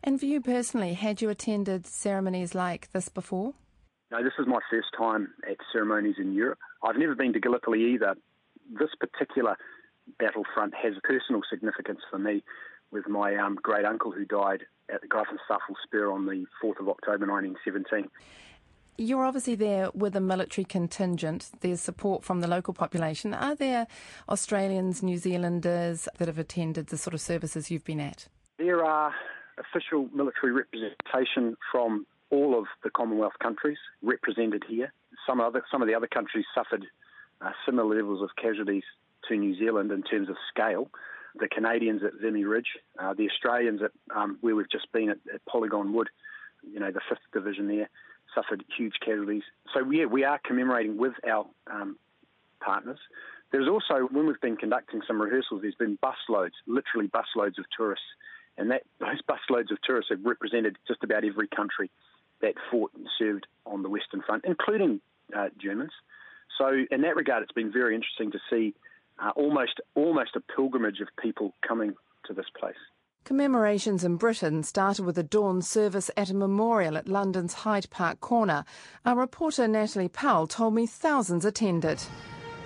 And 0.04 0.20
for 0.20 0.26
you 0.26 0.42
personally, 0.42 0.94
had 0.94 1.22
you 1.22 1.30
attended 1.30 1.86
ceremonies 1.86 2.56
like 2.56 2.92
this 2.92 3.10
before? 3.10 3.54
No, 4.12 4.24
this 4.24 4.34
is 4.40 4.48
my 4.48 4.60
first 4.72 4.88
time 4.98 5.34
at 5.50 5.58
ceremonies 5.72 6.16
in 6.18 6.34
Europe. 6.34 6.60
I've 6.84 6.98
never 6.98 7.16
been 7.16 7.34
to 7.34 7.40
Gallipoli 7.40 7.94
either. 7.94 8.16
This 8.72 8.90
particular 9.00 9.56
battlefront 10.18 10.74
has 10.74 10.94
a 10.98 11.02
personal 11.02 11.42
significance 11.50 12.00
for 12.10 12.18
me 12.18 12.44
with 12.92 13.08
my 13.08 13.36
um, 13.36 13.56
great 13.62 13.86
uncle 13.86 14.12
who 14.12 14.26
died 14.26 14.64
at 14.92 15.02
the 15.02 15.08
Gravenstafel 15.08 15.76
Spur 15.84 16.12
on 16.12 16.26
the 16.26 16.46
4th 16.64 16.80
of 16.80 16.90
October 16.90 17.28
1917. 17.28 18.10
You're 19.00 19.24
obviously 19.24 19.56
there 19.56 19.90
with 19.94 20.14
a 20.18 20.20
military 20.20 20.66
contingent. 20.66 21.52
There's 21.62 21.80
support 21.80 22.22
from 22.22 22.42
the 22.42 22.50
local 22.50 22.74
population. 22.74 23.34
Are 23.34 23.56
there 23.56 23.88
Australians, 24.28 25.02
New 25.02 25.18
Zealanders 25.18 26.10
that 26.18 26.28
have 26.28 26.38
attended 26.38 26.88
the 26.88 26.98
sort 26.98 27.14
of 27.14 27.22
services 27.22 27.72
you've 27.72 27.86
been 27.86 28.02
at? 28.02 28.28
There 28.58 28.84
are 28.84 29.16
official 29.58 30.10
military 30.14 30.52
representation 30.52 31.56
from 31.72 32.06
all 32.30 32.60
of 32.60 32.66
the 32.84 32.90
Commonwealth 32.90 33.40
countries 33.42 33.78
represented 34.02 34.66
here. 34.68 34.92
Some 35.26 35.40
other, 35.40 35.64
some 35.72 35.82
of 35.82 35.88
the 35.88 35.96
other 35.96 36.08
countries 36.08 36.44
suffered 36.54 36.86
uh, 37.40 37.52
similar 37.66 37.96
levels 37.96 38.22
of 38.22 38.32
casualties 38.36 38.84
to 39.30 39.38
New 39.38 39.58
Zealand 39.58 39.94
in 39.94 40.04
terms 40.04 40.28
of 40.28 40.36
scale. 40.50 40.90
The 41.40 41.48
Canadians 41.48 42.02
at 42.04 42.20
Vimy 42.22 42.44
Ridge, 42.44 42.78
uh, 43.02 43.14
the 43.14 43.30
Australians 43.30 43.82
at 43.82 43.92
um, 44.14 44.40
where 44.42 44.58
we've 44.58 44.70
just 44.70 44.92
been 44.92 45.10
at, 45.10 45.20
at 45.34 45.46
Polygon 45.46 45.94
Wood, 45.94 46.10
you 46.70 46.82
know, 46.82 46.92
the 46.92 47.00
fifth 47.08 47.20
division 47.32 47.70
there 47.70 47.90
suffered 48.34 48.64
huge 48.76 48.96
casualties. 49.04 49.44
So 49.74 49.90
yeah, 49.90 50.06
we 50.06 50.24
are 50.24 50.40
commemorating 50.44 50.98
with 50.98 51.14
our 51.28 51.46
um, 51.72 51.98
partners. 52.60 53.00
There's 53.52 53.68
also, 53.68 54.08
when 54.12 54.28
we've 54.28 54.42
been 54.42 54.58
conducting 54.58 55.02
some 55.08 55.22
rehearsals, 55.22 55.62
there's 55.62 55.76
been 55.76 55.98
busloads, 56.04 56.52
literally 56.68 57.08
busloads 57.08 57.58
of 57.58 57.66
tourists, 57.76 58.06
and 58.58 58.72
that 58.72 58.84
those 59.00 59.22
busloads 59.28 59.72
of 59.72 59.82
tourists 59.84 60.12
have 60.12 60.24
represented 60.24 60.78
just 60.88 61.04
about 61.04 61.24
every 61.24 61.48
country 61.48 61.90
that 62.42 62.54
fought 62.72 62.92
and 62.96 63.08
served 63.18 63.48
on 63.66 63.84
the 63.84 63.90
Western 63.90 64.22
Front, 64.22 64.46
including 64.46 65.02
uh, 65.36 65.50
Germans. 65.62 65.92
So 66.58 66.86
in 66.92 67.02
that 67.02 67.16
regard, 67.16 67.44
it's 67.44 67.52
been 67.52 67.72
very 67.72 67.96
interesting 67.96 68.32
to 68.32 68.40
see 68.50 68.74
uh, 69.22 69.32
almost 69.36 69.82
almost 69.96 70.36
a 70.36 70.40
pilgrimage 70.40 71.02
of 71.02 71.08
people 71.22 71.54
coming 71.68 71.94
to 72.26 72.34
this 72.34 72.46
place. 72.58 72.76
Commemorations 73.24 74.04
in 74.04 74.16
Britain 74.16 74.64
started 74.64 75.06
with 75.06 75.18
a 75.18 75.24
dawn 75.24 75.62
service 75.62 76.10
at 76.18 76.30
a 76.30 76.34
memorial 76.34 76.98
at 76.98 77.08
London's 77.08 77.54
Hyde 77.54 77.90
Park 77.90 78.20
Corner. 78.22 78.66
Our 79.06 79.16
reporter 79.16 79.68
Natalie 79.68 80.10
Powell 80.10 80.48
told 80.48 80.74
me 80.74 80.88
thousands 80.88 81.46
attended. 81.46 82.02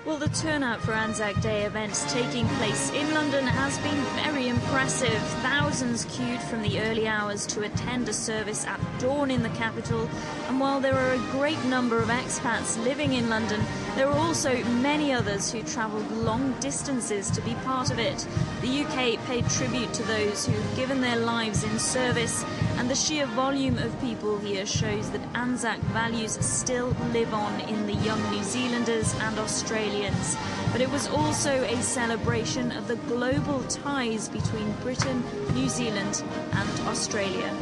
Well, 0.05 0.17
the 0.17 0.27
turnout 0.27 0.81
for 0.81 0.91
Anzac 0.91 1.39
Day 1.39 1.63
events 1.63 2.11
taking 2.11 2.45
place 2.57 2.91
in 2.91 3.13
London 3.13 3.47
has 3.47 3.77
been 3.77 3.95
very 4.21 4.49
impressive. 4.49 5.17
Thousands 5.41 6.03
queued 6.11 6.41
from 6.41 6.61
the 6.61 6.81
early 6.81 7.07
hours 7.07 7.47
to 7.47 7.61
attend 7.61 8.09
a 8.09 8.13
service 8.13 8.65
at 8.65 8.81
dawn 8.99 9.31
in 9.31 9.43
the 9.43 9.49
capital. 9.51 10.09
And 10.49 10.59
while 10.59 10.81
there 10.81 10.95
are 10.95 11.13
a 11.13 11.31
great 11.31 11.63
number 11.63 11.99
of 11.99 12.09
expats 12.09 12.83
living 12.83 13.13
in 13.13 13.29
London, 13.29 13.61
there 13.95 14.09
are 14.09 14.17
also 14.17 14.61
many 14.81 15.13
others 15.13 15.49
who 15.53 15.63
travelled 15.63 16.11
long 16.11 16.51
distances 16.59 17.31
to 17.31 17.39
be 17.39 17.55
part 17.63 17.89
of 17.89 17.97
it. 17.97 18.27
The 18.59 18.83
UK 18.83 19.25
paid 19.25 19.49
tribute 19.49 19.93
to 19.93 20.03
those 20.03 20.45
who've 20.45 20.75
given 20.75 20.99
their 20.99 21.17
lives 21.17 21.63
in 21.63 21.79
service, 21.79 22.43
and 22.77 22.89
the 22.89 22.95
sheer 22.95 23.25
volume 23.27 23.77
of 23.77 24.01
people 24.01 24.37
here 24.39 24.65
shows 24.65 25.09
that 25.11 25.21
Anzac 25.33 25.79
values 25.93 26.33
still 26.45 26.93
live 27.13 27.33
on 27.33 27.61
in 27.61 27.87
the 27.87 27.93
young 27.93 28.21
New 28.31 28.43
Zealanders 28.43 29.13
and 29.21 29.39
Australians. 29.39 29.92
But 30.71 30.81
it 30.81 30.89
was 30.89 31.07
also 31.07 31.51
a 31.51 31.81
celebration 31.83 32.71
of 32.71 32.87
the 32.87 32.95
global 32.95 33.63
ties 33.65 34.27
between 34.27 34.71
Britain, 34.81 35.23
New 35.53 35.69
Zealand, 35.69 36.23
and 36.51 36.79
Australia. 36.87 37.55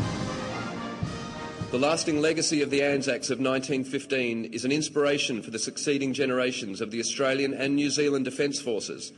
The 1.72 1.78
lasting 1.78 2.22
legacy 2.22 2.62
of 2.62 2.70
the 2.70 2.84
Anzacs 2.84 3.30
of 3.30 3.40
1915 3.40 4.46
is 4.54 4.64
an 4.64 4.72
inspiration 4.72 5.42
for 5.42 5.52
the 5.52 5.60
succeeding 5.60 6.14
generations 6.14 6.80
of 6.80 6.92
the 6.92 7.02
Australian 7.02 7.54
and 7.54 7.76
New 7.76 7.90
Zealand 7.90 8.24
Defence 8.24 8.62
Forces 8.62 9.12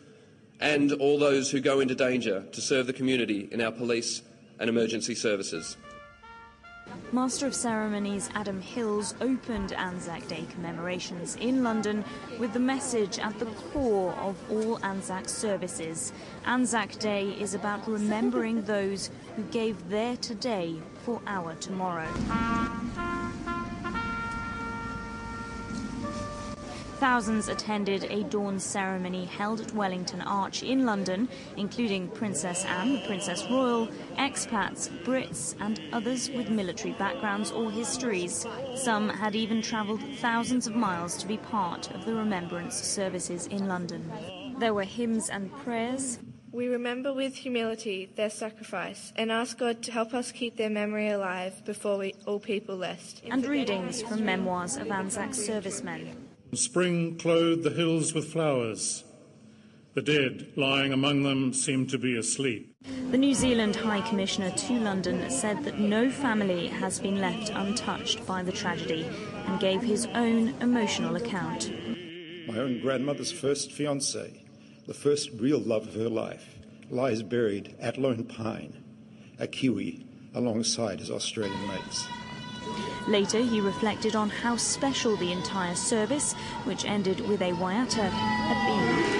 and 0.59 0.91
all 0.93 1.19
those 1.19 1.51
who 1.51 1.59
go 1.59 1.81
into 1.81 1.93
danger 1.93 2.43
to 2.51 2.61
serve 2.61 2.87
the 2.87 2.93
community 2.93 3.47
in 3.51 3.61
our 3.61 3.71
police 3.71 4.23
and 4.59 4.69
emergency 4.69 5.13
services. 5.13 5.77
Master 7.11 7.45
of 7.45 7.53
Ceremonies 7.53 8.29
Adam 8.33 8.59
Hills 8.59 9.13
opened 9.21 9.73
Anzac 9.73 10.27
Day 10.27 10.45
commemorations 10.49 11.35
in 11.35 11.63
London 11.63 12.03
with 12.39 12.53
the 12.53 12.59
message 12.59 13.19
at 13.19 13.37
the 13.37 13.45
core 13.45 14.13
of 14.13 14.35
all 14.51 14.83
Anzac 14.83 15.29
services. 15.29 16.11
Anzac 16.45 16.97
Day 16.99 17.29
is 17.29 17.53
about 17.53 17.87
remembering 17.87 18.63
those 18.63 19.11
who 19.35 19.43
gave 19.43 19.89
their 19.89 20.17
today 20.17 20.79
for 21.05 21.21
our 21.27 21.53
tomorrow. 21.55 22.09
Thousands 27.03 27.49
attended 27.49 28.05
a 28.05 28.23
dawn 28.23 28.57
ceremony 28.57 29.25
held 29.25 29.59
at 29.59 29.73
Wellington 29.73 30.21
Arch 30.21 30.63
in 30.63 30.85
London, 30.85 31.27
including 31.57 32.07
Princess 32.07 32.63
Anne, 32.63 32.93
the 32.93 33.05
Princess 33.05 33.43
Royal, 33.51 33.87
expats, 34.17 34.87
Brits, 35.03 35.53
and 35.59 35.81
others 35.91 36.29
with 36.29 36.49
military 36.49 36.93
backgrounds 36.93 37.51
or 37.51 37.69
histories. 37.69 38.45
Some 38.77 39.09
had 39.09 39.35
even 39.35 39.61
travelled 39.61 39.99
thousands 40.19 40.65
of 40.65 40.77
miles 40.77 41.17
to 41.17 41.27
be 41.27 41.35
part 41.35 41.91
of 41.91 42.05
the 42.05 42.15
remembrance 42.15 42.81
services 42.81 43.47
in 43.47 43.67
London. 43.67 44.09
There 44.57 44.73
were 44.73 44.85
hymns 44.85 45.29
and 45.29 45.51
prayers. 45.51 46.19
We 46.53 46.67
remember 46.67 47.11
with 47.11 47.35
humility 47.35 48.13
their 48.15 48.29
sacrifice 48.29 49.11
and 49.17 49.29
ask 49.29 49.57
God 49.57 49.83
to 49.83 49.91
help 49.91 50.13
us 50.13 50.31
keep 50.31 50.55
their 50.55 50.69
memory 50.69 51.09
alive 51.09 51.65
before 51.65 51.97
we, 51.97 52.15
all 52.25 52.39
people 52.39 52.77
list. 52.77 53.23
And 53.29 53.45
readings 53.45 54.01
from 54.01 54.23
memoirs 54.23 54.77
of 54.77 54.89
Anzac 54.89 55.33
servicemen. 55.33 56.29
Spring 56.55 57.17
clothed 57.17 57.63
the 57.63 57.69
hills 57.69 58.13
with 58.13 58.31
flowers. 58.31 59.03
The 59.93 60.01
dead 60.01 60.53
lying 60.55 60.91
among 60.91 61.23
them 61.23 61.53
seemed 61.53 61.89
to 61.91 61.97
be 61.97 62.17
asleep. 62.17 62.75
The 63.11 63.17
New 63.17 63.33
Zealand 63.33 63.75
High 63.75 64.01
Commissioner 64.01 64.51
to 64.51 64.73
London 64.73 65.29
said 65.29 65.63
that 65.63 65.79
no 65.79 66.09
family 66.09 66.67
has 66.67 66.99
been 66.99 67.21
left 67.21 67.49
untouched 67.49 68.25
by 68.25 68.43
the 68.43 68.51
tragedy 68.51 69.05
and 69.45 69.59
gave 69.59 69.81
his 69.81 70.07
own 70.07 70.55
emotional 70.61 71.15
account. 71.15 71.71
My 72.47 72.57
own 72.57 72.81
grandmother's 72.81 73.31
first 73.31 73.71
fiance 73.71 74.43
the 74.85 74.93
first 74.93 75.31
real 75.35 75.59
love 75.59 75.87
of 75.87 75.95
her 75.95 76.09
life, 76.09 76.59
lies 76.89 77.23
buried 77.23 77.75
at 77.79 77.97
Lone 77.97 78.25
Pine, 78.25 78.83
a 79.39 79.47
Kiwi, 79.47 80.05
alongside 80.33 80.99
his 80.99 81.09
Australian 81.09 81.67
mates. 81.67 82.05
Later, 83.07 83.39
he 83.39 83.59
reflected 83.59 84.15
on 84.15 84.29
how 84.29 84.55
special 84.55 85.15
the 85.17 85.31
entire 85.31 85.75
service, 85.75 86.33
which 86.63 86.85
ended 86.85 87.19
with 87.27 87.41
a 87.41 87.51
waiata, 87.51 88.09
had 88.09 88.57
been. 88.67 89.13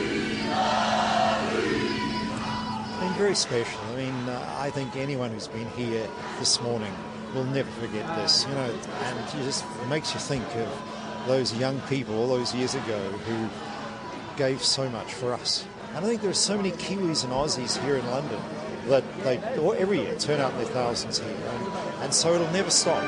Been 3.00 3.14
very 3.18 3.36
special. 3.36 3.82
I 3.92 3.96
mean, 3.98 4.30
uh, 4.30 4.56
I 4.60 4.70
think 4.70 4.96
anyone 4.96 5.32
who's 5.32 5.50
been 5.50 5.68
here 5.72 6.08
this 6.40 6.62
morning 6.62 6.94
will 7.36 7.44
never 7.46 7.70
forget 7.72 8.08
this. 8.16 8.46
You 8.48 8.54
know, 8.54 8.74
and 9.04 9.20
it 9.20 9.44
just 9.44 9.66
makes 9.90 10.14
you 10.14 10.20
think 10.20 10.46
of 10.56 11.28
those 11.28 11.54
young 11.56 11.80
people 11.82 12.18
all 12.18 12.28
those 12.28 12.56
years 12.56 12.76
ago 12.76 13.00
who 13.00 13.50
gave 14.38 14.64
so 14.64 14.90
much 14.90 15.14
for 15.14 15.34
us. 15.34 15.66
And 15.96 16.06
I 16.06 16.08
think 16.08 16.22
there 16.22 16.32
are 16.32 16.34
so 16.34 16.56
many 16.56 16.72
Kiwis 16.72 17.24
and 17.24 17.34
Aussies 17.34 17.78
here 17.84 17.98
in 17.98 18.06
London 18.08 18.40
that 18.88 19.04
they 19.24 19.38
every 19.78 20.02
year 20.02 20.16
turn 20.16 20.40
out 20.40 20.52
in 20.54 20.58
their 20.58 20.68
thousands 20.68 21.20
here, 21.20 21.30
and, 21.30 21.68
and 22.04 22.14
so 22.14 22.34
it'll 22.34 22.52
never 22.52 22.70
stop. 22.70 23.04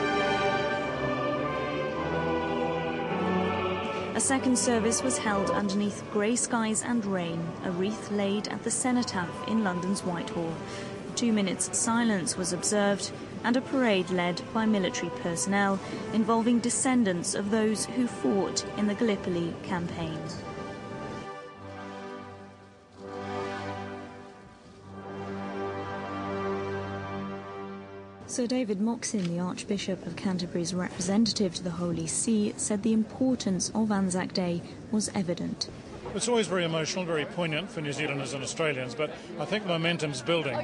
A 4.15 4.21
second 4.21 4.57
service 4.57 5.03
was 5.03 5.17
held 5.17 5.49
underneath 5.51 6.01
grey 6.13 6.37
skies 6.37 6.81
and 6.81 7.05
rain, 7.05 7.45
a 7.65 7.71
wreath 7.71 8.09
laid 8.11 8.47
at 8.47 8.63
the 8.63 8.71
cenotaph 8.71 9.45
in 9.45 9.61
London's 9.61 10.05
Whitehall. 10.05 10.53
Two 11.17 11.33
minutes 11.33 11.77
silence 11.77 12.37
was 12.37 12.53
observed 12.53 13.11
and 13.43 13.57
a 13.57 13.61
parade 13.61 14.09
led 14.09 14.41
by 14.53 14.65
military 14.65 15.11
personnel 15.19 15.81
involving 16.13 16.59
descendants 16.59 17.35
of 17.35 17.51
those 17.51 17.87
who 17.87 18.07
fought 18.07 18.63
in 18.77 18.87
the 18.87 18.95
Gallipoli 18.95 19.53
campaign. 19.63 20.17
Sir 28.35 28.47
David 28.47 28.81
Moxon, 28.81 29.33
the 29.33 29.39
Archbishop 29.39 30.05
of 30.05 30.17
Canterbury's 30.17 30.73
representative 30.73 31.55
to 31.55 31.63
the 31.63 31.69
Holy 31.69 32.05
See, 32.05 32.53
said 32.57 32.83
the 32.83 32.91
importance 32.91 33.71
of 33.73 33.93
Anzac 33.93 34.33
Day 34.33 34.61
was 34.91 35.09
evident. 35.15 35.69
It's 36.13 36.27
always 36.27 36.45
very 36.45 36.65
emotional, 36.65 37.05
very 37.05 37.23
poignant 37.23 37.69
for 37.69 37.79
New 37.79 37.93
Zealanders 37.93 38.33
and 38.33 38.43
Australians, 38.43 38.93
but 38.93 39.11
I 39.39 39.45
think 39.45 39.65
momentum's 39.65 40.21
building. 40.21 40.57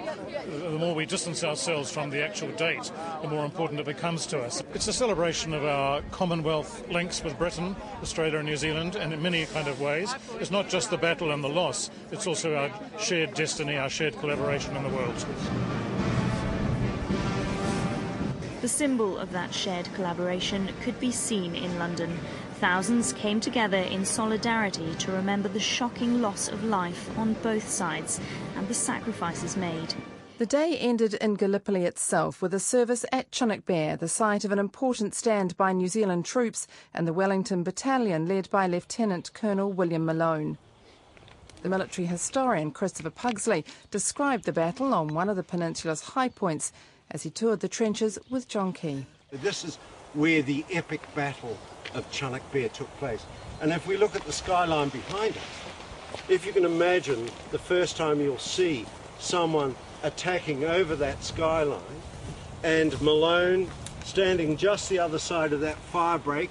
The 0.50 0.72
more 0.72 0.94
we 0.94 1.06
distance 1.06 1.46
ourselves 1.46 1.90
from 1.90 2.10
the 2.10 2.22
actual 2.22 2.50
date, 2.58 2.92
the 3.22 3.30
more 3.30 3.46
important 3.46 3.80
it 3.80 3.86
becomes 3.86 4.26
to 4.28 4.42
us. 4.42 4.62
It's 4.74 4.90
a 4.90 4.94
celebration 4.94 5.54
of 5.54 5.64
our 5.64 6.02
Commonwealth 6.12 6.90
links 6.90 7.24
with 7.24 7.38
Britain, 7.38 7.78
Australia, 8.02 8.40
and 8.40 8.50
New 8.50 8.58
Zealand, 8.58 8.98
and 8.98 9.14
in 9.14 9.22
many 9.22 9.46
kind 9.46 9.70
of 9.70 9.80
ways. 9.80 10.14
It's 10.42 10.52
not 10.52 10.68
just 10.68 10.90
the 10.90 10.98
battle 10.98 11.32
and 11.32 11.42
the 11.42 11.48
loss, 11.48 11.90
it's 12.12 12.28
also 12.28 12.54
our 12.54 12.70
shared 13.00 13.34
destiny, 13.34 13.78
our 13.78 13.90
shared 13.90 14.18
collaboration 14.18 14.76
in 14.76 14.84
the 14.84 14.90
world. 14.90 15.26
The 18.62 18.68
symbol 18.68 19.18
of 19.18 19.32
that 19.32 19.56
shared 19.56 19.92
collaboration 19.96 20.70
could 20.82 21.00
be 21.00 21.12
seen 21.12 21.56
in 21.56 21.80
London. 21.80 22.20
Thousands 22.60 23.12
came 23.12 23.40
together 23.40 23.80
in 23.80 24.06
solidarity 24.06 24.94
to 25.00 25.12
remember 25.12 25.50
the 25.50 25.60
shocking 25.60 26.22
loss 26.22 26.48
of 26.48 26.64
life 26.64 27.10
on 27.18 27.34
both 27.42 27.68
sides 27.68 28.20
and 28.56 28.68
the 28.68 28.76
sacrifices 28.76 29.58
made. 29.58 29.96
The 30.38 30.46
day 30.46 30.78
ended 30.78 31.16
in 31.16 31.34
Gallipoli 31.34 31.86
itself 31.86 32.40
with 32.40 32.54
a 32.54 32.60
service 32.60 33.04
at 33.12 33.32
Chunuk 33.32 33.66
Bair, 33.66 33.98
the 33.98 34.08
site 34.08 34.46
of 34.46 34.52
an 34.52 34.60
important 34.60 35.16
stand 35.16 35.58
by 35.58 35.74
New 35.74 35.88
Zealand 35.88 36.26
troops 36.26 36.68
and 36.94 37.08
the 37.08 37.14
Wellington 37.14 37.64
Battalion 37.64 38.28
led 38.28 38.48
by 38.52 38.68
Lieutenant 38.68 39.34
Colonel 39.34 39.72
William 39.72 40.06
Malone. 40.06 40.60
The 41.64 41.70
military 41.70 42.08
historian 42.08 42.72
Christopher 42.72 43.12
Pugsley 43.12 43.66
described 43.92 44.46
the 44.46 44.52
battle 44.52 44.94
on 44.94 45.10
one 45.10 45.30
of 45.30 45.36
the 45.36 45.44
peninsula's 45.44 46.02
high 46.02 46.30
points 46.30 46.72
as 47.12 47.24
he 47.24 47.30
toured 47.30 47.60
the 47.60 47.68
trenches 47.68 48.18
with 48.30 48.48
John 48.48 48.74
Key. 48.74 49.06
This 49.32 49.64
is 49.64 49.78
where 50.14 50.42
the 50.42 50.66
epic 50.72 51.02
battle 51.16 51.58
of 51.94 52.10
Chunuk 52.12 52.42
took 52.74 52.98
place. 52.98 53.26
And 53.62 53.72
if 53.72 53.86
we 53.86 53.98
look 53.98 54.16
at 54.16 54.24
the 54.24 54.32
skyline 54.32 54.90
behind 54.90 55.36
us, 55.38 55.44
if 56.30 56.46
you 56.46 56.54
can 56.54 56.66
imagine 56.66 57.30
the 57.52 57.60
first 57.60 57.98
time 57.98 58.20
you'll 58.20 58.38
see 58.38 58.86
someone 59.20 59.76
attacking 60.04 60.64
over 60.64 60.96
that 60.96 61.24
skyline 61.24 61.82
and 62.64 63.00
Malone 63.02 63.70
standing 64.04 64.58
just 64.58 64.90
the 64.90 65.00
other 65.00 65.20
side 65.20 65.54
of 65.54 65.62
that 65.62 65.76
fire 65.76 66.18
break, 66.18 66.50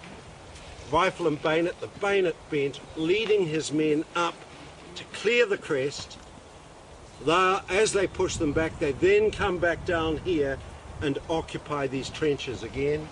rifle 0.93 1.27
and 1.27 1.41
bayonet, 1.43 1.81
the 1.81 1.89
bayonet 2.01 2.37
bent, 2.51 2.81
leading 2.97 3.47
his 3.47 3.73
men 3.73 4.05
up 4.15 4.35
to 4.95 5.05
clear 5.13 5.47
the 5.47 5.59
crest 5.59 6.19
as 7.69 7.93
they 7.93 8.07
push 8.07 8.37
them 8.37 8.53
back, 8.53 8.79
they 8.79 8.93
then 8.93 9.31
come 9.31 9.59
back 9.59 9.85
down 9.85 10.19
here 10.19 10.59
and 11.03 11.19
occupy 11.29 11.87
these 11.87 12.11
trenches 12.11 12.63
again. 12.63 13.09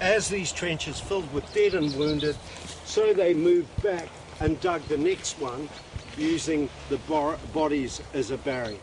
As 0.00 0.28
these 0.28 0.52
trenches 0.52 1.00
filled 1.00 1.32
with 1.32 1.50
dead 1.54 1.74
and 1.74 1.94
wounded, 1.96 2.36
so 2.84 3.12
they 3.12 3.34
moved 3.34 3.82
back 3.82 4.08
and 4.40 4.60
dug 4.60 4.82
the 4.88 4.98
next 4.98 5.40
one 5.40 5.68
using 6.16 6.68
the 6.88 6.98
bodies 7.52 8.02
as 8.14 8.30
a 8.30 8.38
barrier. 8.38 8.78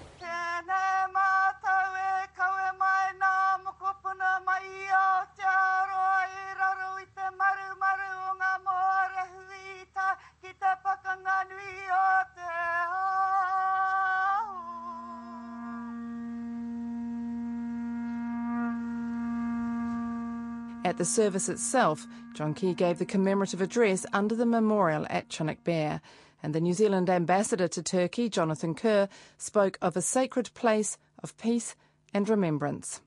At 20.85 20.97
the 20.97 21.05
service 21.05 21.47
itself, 21.47 22.05
John 22.33 22.53
Key 22.53 22.73
gave 22.73 22.99
the 22.99 23.05
commemorative 23.05 23.61
address 23.61 24.05
under 24.11 24.35
the 24.35 24.45
memorial 24.45 25.07
at 25.09 25.29
Chunuk 25.29 25.63
Bair, 25.63 26.01
and 26.41 26.53
the 26.53 26.59
New 26.59 26.73
Zealand 26.73 27.09
ambassador 27.09 27.69
to 27.69 27.81
Turkey, 27.81 28.27
Jonathan 28.27 28.75
Curr, 28.75 29.07
spoke 29.37 29.77
of 29.81 29.95
a 29.95 30.01
sacred 30.01 30.53
place 30.53 30.97
of 31.23 31.37
peace 31.37 31.75
and 32.13 32.27
remembrance. 32.27 32.99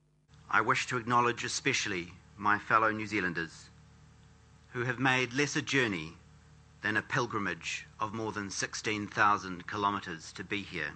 I 0.50 0.62
wish 0.62 0.86
to 0.86 0.96
acknowledge 0.96 1.44
especially 1.44 2.14
my 2.38 2.58
fellow 2.58 2.90
New 2.90 3.06
Zealanders 3.06 3.68
who 4.72 4.84
have 4.84 4.98
made 4.98 5.34
less 5.34 5.54
a 5.54 5.62
journey 5.62 6.14
than 6.82 6.96
a 6.96 7.02
pilgrimage 7.02 7.86
of 8.00 8.14
more 8.14 8.32
than 8.32 8.50
16,000 8.50 9.66
kilometres 9.66 10.32
to 10.32 10.42
be 10.44 10.62
here, 10.62 10.94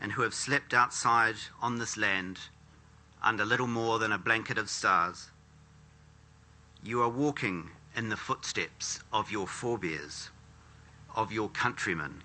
and 0.00 0.12
who 0.12 0.22
have 0.22 0.34
slept 0.34 0.72
outside 0.72 1.36
on 1.60 1.78
this 1.78 1.96
land 1.96 2.38
under 3.22 3.44
little 3.44 3.66
more 3.66 3.98
than 3.98 4.12
a 4.12 4.18
blanket 4.18 4.56
of 4.56 4.70
stars 4.70 5.31
you 6.84 7.00
are 7.00 7.08
walking 7.08 7.70
in 7.96 8.08
the 8.08 8.16
footsteps 8.16 8.98
of 9.12 9.30
your 9.30 9.46
forebears, 9.46 10.30
of 11.14 11.30
your 11.30 11.48
countrymen. 11.48 12.22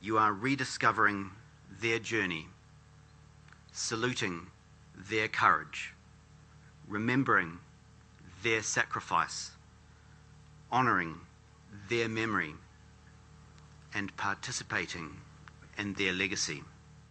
You 0.00 0.18
are 0.18 0.32
rediscovering 0.32 1.30
their 1.80 2.00
journey, 2.00 2.48
saluting 3.70 4.48
their 4.96 5.28
courage, 5.28 5.92
remembering 6.88 7.58
their 8.42 8.62
sacrifice, 8.62 9.52
honouring 10.72 11.20
their 11.88 12.08
memory, 12.08 12.54
and 13.94 14.16
participating 14.16 15.10
in 15.78 15.94
their 15.94 16.12
legacy. 16.12 16.64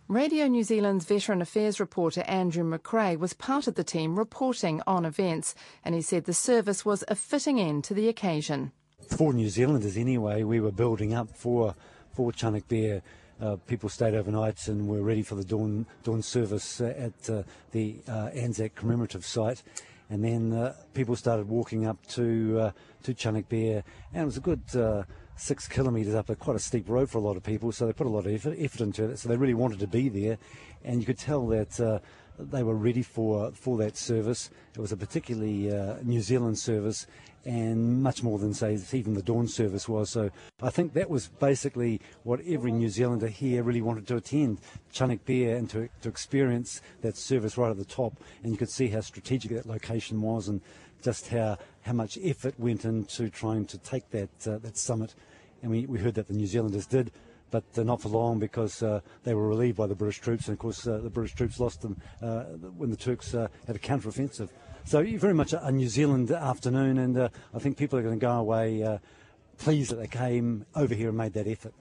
Radio 0.08 0.46
New 0.46 0.63
Zealand's 0.63 1.04
Veteran 1.04 1.41
Affairs 1.41 1.80
reporter 1.80 2.22
Andrew 2.28 2.63
McRae 2.63 3.18
was 3.18 3.34
part 3.34 3.65
of 3.65 3.74
the 3.74 3.84
team 3.84 4.20
reporting 4.20 4.80
on 4.86 5.04
events, 5.04 5.56
and 5.84 5.96
he 5.96 6.02
said 6.04 6.26
the 6.26 6.34
service 6.34 6.86
was 6.86 7.04
a 7.08 7.15
fitting 7.15 7.60
end 7.60 7.84
to 7.86 7.96
the 7.96 8.08
occasion. 8.08 8.72
For 9.18 9.34
New 9.34 9.50
Zealanders, 9.50 9.98
anyway, 9.98 10.44
we 10.44 10.60
were 10.60 10.72
building 10.72 11.15
up 11.15 11.36
for 11.36 11.74
for 12.13 12.32
Chunuk 12.32 12.68
Bair. 12.68 13.02
Uh, 13.41 13.56
people 13.65 13.89
stayed 13.89 14.13
overnight 14.13 14.68
and 14.68 14.88
were 14.88 15.02
ready 15.02 15.24
for 15.24 15.34
the 15.34 15.44
dawn 15.44 15.88
dawn 16.04 16.22
service 16.22 16.82
uh, 16.82 16.94
at 16.96 17.28
uh, 17.28 17.41
the 17.72 17.98
uh, 18.08 18.30
Anzac 18.36 18.76
commemorative 18.76 19.26
site. 19.26 19.63
And 20.12 20.24
then 20.24 20.54
uh, 20.54 20.76
people 20.94 21.15
started 21.15 21.50
walking 21.50 21.88
up 21.88 21.98
to 22.10 22.60
uh, 22.60 22.72
to 23.02 23.15
Chunuk 23.15 23.50
Bair, 23.50 23.84
and 24.13 24.22
it 24.22 24.26
was 24.26 24.38
a 24.38 24.41
good 24.41 24.62
six 25.36 25.67
kilometres 25.67 26.15
up 26.15 26.30
a 26.30 26.36
quite 26.36 26.56
a 26.56 26.60
steep 26.60 26.88
road 26.89 27.10
for 27.10 27.17
a 27.17 27.21
lot 27.21 27.38
of 27.38 27.43
people, 27.43 27.71
so 27.71 27.86
they 27.86 27.93
put 27.93 28.08
a 28.08 28.10
lot 28.10 28.26
of 28.26 28.34
effort, 28.34 28.56
effort 28.58 28.82
into 28.82 29.06
it. 29.10 29.19
So 29.19 29.30
they 29.30 29.38
really 29.38 29.54
wanted 29.54 29.80
to 29.80 29.88
be 29.88 30.10
there, 30.10 30.38
and 30.84 31.00
you 31.00 31.06
could 31.06 31.17
tell 31.17 31.45
that 31.48 31.80
uh, 31.80 32.00
they 32.39 32.63
were 32.63 32.76
ready 32.76 33.02
for 33.02 33.52
for 33.52 33.78
that 33.78 33.98
service. 33.98 34.50
It 34.74 34.80
was 34.80 34.91
a 34.91 34.98
particularly 34.98 35.71
uh, 35.71 35.98
New 36.04 36.21
Zealand 36.21 36.58
service, 36.58 37.08
and 37.45 38.02
much 38.02 38.24
more 38.24 38.39
than 38.39 38.54
say 38.54 38.78
even 38.93 39.13
the 39.13 39.21
dawn 39.21 39.48
service 39.48 39.88
was. 39.88 40.10
So 40.10 40.32
I 40.62 40.69
think 40.69 40.93
that 40.93 41.10
was 41.10 41.28
basically 41.28 42.02
what 42.24 42.39
every 42.48 42.71
New 42.71 42.89
Zealander 42.89 43.28
here 43.28 43.63
really 43.63 43.82
wanted 43.82 44.08
to 44.08 44.17
attend 44.17 44.60
Chunuk 44.93 45.26
Bair 45.26 45.58
and 45.58 45.69
to 45.69 45.89
to 46.02 46.10
experience 46.10 46.82
that 47.02 47.17
service 47.17 47.58
right 47.58 47.71
at 47.71 47.78
the 47.78 47.86
top. 47.86 48.19
And 48.43 48.52
you 48.52 48.58
could 48.58 48.69
see 48.69 48.88
how 48.88 49.02
strategic 49.02 49.52
that 49.52 49.65
location 49.65 50.21
was 50.21 50.48
and 50.48 50.62
just 51.06 51.28
how, 51.28 51.58
how 51.86 51.93
much 51.93 52.17
effort 52.24 52.60
went 52.60 52.84
into 52.84 53.30
trying 53.30 53.65
to 53.65 53.78
take 53.78 54.10
that 54.10 54.48
uh, 54.48 54.58
that 54.58 54.76
summit. 54.76 55.13
And 55.62 55.71
we, 55.71 55.86
we 55.86 56.00
heard 56.00 56.15
that 56.15 56.28
the 56.28 56.34
New 56.34 56.48
Zealanders 56.48 56.88
did, 56.88 57.12
but 57.52 57.63
uh, 57.78 57.84
not 57.84 58.02
for 58.02 58.10
long 58.10 58.39
because 58.39 58.82
uh, 58.82 59.02
they 59.24 59.34
were 59.34 59.48
relieved 59.48 59.78
by 59.78 59.88
the 59.88 59.95
British 59.95 60.19
troops. 60.19 60.48
And 60.48 60.54
of 60.54 60.60
course, 60.60 60.88
uh, 60.88 60.98
the 60.98 61.10
British 61.10 61.36
troops 61.36 61.60
lost 61.60 61.82
them 61.82 62.02
uh, 62.21 62.43
when 62.78 62.89
the 62.89 62.98
Turks 62.98 63.34
uh, 63.34 63.48
had 63.67 63.76
a 63.76 63.80
counter-offensive. 63.80 64.52
So 64.84 65.04
very 65.04 65.34
much 65.34 65.54
a, 65.54 65.65
a 65.65 65.71
New 65.71 65.88
Zealand 65.88 66.32
afternoon, 66.32 66.98
and 66.98 67.17
I 67.17 67.60
think 67.60 67.78
people 67.78 67.98
are 67.98 68.04
going 68.04 68.19
to 68.19 68.26
go 68.26 68.34
away 68.34 69.00
pleased 69.58 69.91
that 69.91 69.95
they 69.95 70.08
came 70.08 70.65
over 70.76 70.93
here 70.93 71.10
and 71.10 71.17
made 71.17 71.34
that 71.34 71.48
effort. 71.48 71.74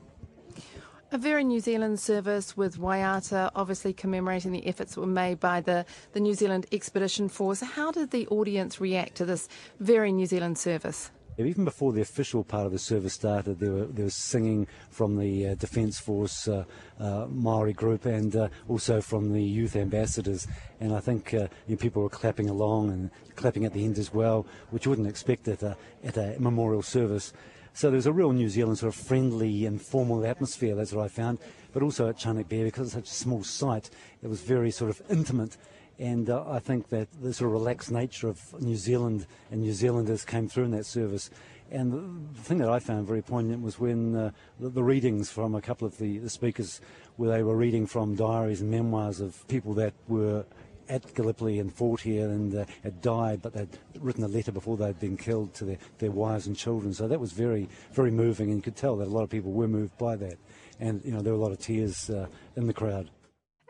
A 1.12 1.18
very 1.18 1.44
New 1.44 1.60
Zealand 1.60 2.00
service 2.00 2.56
with 2.56 2.78
Waiata 2.78 3.50
obviously 3.54 3.92
commemorating 3.92 4.50
the 4.50 4.66
efforts 4.66 4.94
that 4.94 5.00
were 5.00 5.06
made 5.06 5.38
by 5.38 5.60
the, 5.60 5.86
the 6.12 6.18
New 6.18 6.34
Zealand 6.34 6.66
Expedition 6.72 7.28
Force. 7.28 7.60
How 7.60 7.92
did 7.92 8.10
the 8.10 8.26
audience 8.28 8.80
react 8.80 9.14
to 9.16 9.24
this 9.24 9.48
very 9.78 10.10
New 10.12 10.26
Zealand 10.26 10.58
service? 10.58 11.10
Even 11.36 11.64
before 11.64 11.92
the 11.92 12.00
official 12.00 12.42
part 12.44 12.66
of 12.66 12.72
the 12.72 12.78
service 12.78 13.12
started, 13.12 13.58
there, 13.58 13.72
were, 13.72 13.86
there 13.86 14.04
was 14.04 14.14
singing 14.14 14.66
from 14.90 15.16
the 15.16 15.48
uh, 15.48 15.54
Defence 15.56 15.98
Force 15.98 16.48
uh, 16.48 16.64
uh, 16.98 17.26
Maori 17.28 17.72
group 17.72 18.06
and 18.06 18.34
uh, 18.34 18.48
also 18.68 19.00
from 19.00 19.32
the 19.32 19.42
youth 19.42 19.76
ambassadors. 19.76 20.46
And 20.80 20.94
I 20.94 21.00
think 21.00 21.34
uh, 21.34 21.48
you 21.66 21.74
know, 21.74 21.76
people 21.76 22.02
were 22.02 22.08
clapping 22.08 22.48
along 22.48 22.90
and 22.90 23.10
clapping 23.36 23.64
at 23.64 23.72
the 23.72 23.84
end 23.84 23.98
as 23.98 24.14
well, 24.14 24.46
which 24.70 24.84
you 24.84 24.90
wouldn't 24.90 25.08
expect 25.08 25.48
at 25.48 25.62
a, 25.62 25.76
at 26.02 26.16
a 26.16 26.36
memorial 26.38 26.82
service. 26.82 27.32
So 27.76 27.90
there's 27.90 28.06
a 28.06 28.12
real 28.12 28.32
New 28.32 28.48
Zealand 28.48 28.78
sort 28.78 28.94
of 28.94 29.00
friendly, 29.00 29.66
and 29.66 29.74
informal 29.74 30.24
atmosphere, 30.24 30.76
that's 30.76 30.92
what 30.92 31.04
I 31.04 31.08
found. 31.08 31.40
But 31.72 31.82
also 31.82 32.08
at 32.08 32.16
Chunuk 32.16 32.48
Bair, 32.48 32.64
because 32.64 32.86
it's 32.86 32.94
such 32.94 33.10
a 33.10 33.20
small 33.20 33.42
site, 33.42 33.90
it 34.22 34.28
was 34.28 34.40
very 34.42 34.70
sort 34.70 34.90
of 34.90 35.02
intimate. 35.10 35.56
And 35.98 36.30
uh, 36.30 36.44
I 36.48 36.60
think 36.60 36.90
that 36.90 37.08
the 37.20 37.34
sort 37.34 37.48
of 37.48 37.54
relaxed 37.54 37.90
nature 37.90 38.28
of 38.28 38.62
New 38.62 38.76
Zealand 38.76 39.26
and 39.50 39.60
New 39.60 39.72
Zealanders 39.72 40.24
came 40.24 40.48
through 40.48 40.64
in 40.64 40.70
that 40.70 40.86
service. 40.86 41.30
And 41.72 42.28
the 42.32 42.42
thing 42.42 42.58
that 42.58 42.68
I 42.68 42.78
found 42.78 43.08
very 43.08 43.22
poignant 43.22 43.60
was 43.60 43.80
when 43.80 44.14
uh, 44.14 44.30
the, 44.60 44.68
the, 44.68 44.84
readings 44.84 45.32
from 45.32 45.56
a 45.56 45.60
couple 45.60 45.84
of 45.84 45.98
the, 45.98 46.18
the 46.18 46.30
speakers, 46.30 46.80
where 47.16 47.30
they 47.30 47.42
were 47.42 47.56
reading 47.56 47.86
from 47.86 48.14
diaries 48.14 48.60
and 48.60 48.70
memoirs 48.70 49.18
of 49.18 49.46
people 49.48 49.74
that 49.74 49.94
were 50.06 50.44
at 50.88 51.14
Gallipoli 51.14 51.58
and 51.58 51.72
fought 51.72 52.00
here 52.00 52.28
and 52.28 52.54
uh, 52.54 52.64
had 52.82 53.00
died, 53.00 53.42
but 53.42 53.52
they'd 53.52 53.78
written 53.98 54.24
a 54.24 54.28
letter 54.28 54.52
before 54.52 54.76
they'd 54.76 54.98
been 54.98 55.16
killed 55.16 55.54
to 55.54 55.64
their, 55.64 55.78
their 55.98 56.10
wives 56.10 56.46
and 56.46 56.56
children. 56.56 56.92
So 56.94 57.08
that 57.08 57.20
was 57.20 57.32
very, 57.32 57.68
very 57.92 58.10
moving, 58.10 58.48
and 58.48 58.58
you 58.58 58.62
could 58.62 58.76
tell 58.76 58.96
that 58.96 59.08
a 59.08 59.10
lot 59.10 59.22
of 59.22 59.30
people 59.30 59.52
were 59.52 59.68
moved 59.68 59.96
by 59.98 60.16
that. 60.16 60.36
And, 60.80 61.02
you 61.04 61.12
know, 61.12 61.20
there 61.20 61.32
were 61.32 61.38
a 61.38 61.42
lot 61.42 61.52
of 61.52 61.58
tears 61.58 62.10
uh, 62.10 62.26
in 62.56 62.66
the 62.66 62.74
crowd. 62.74 63.10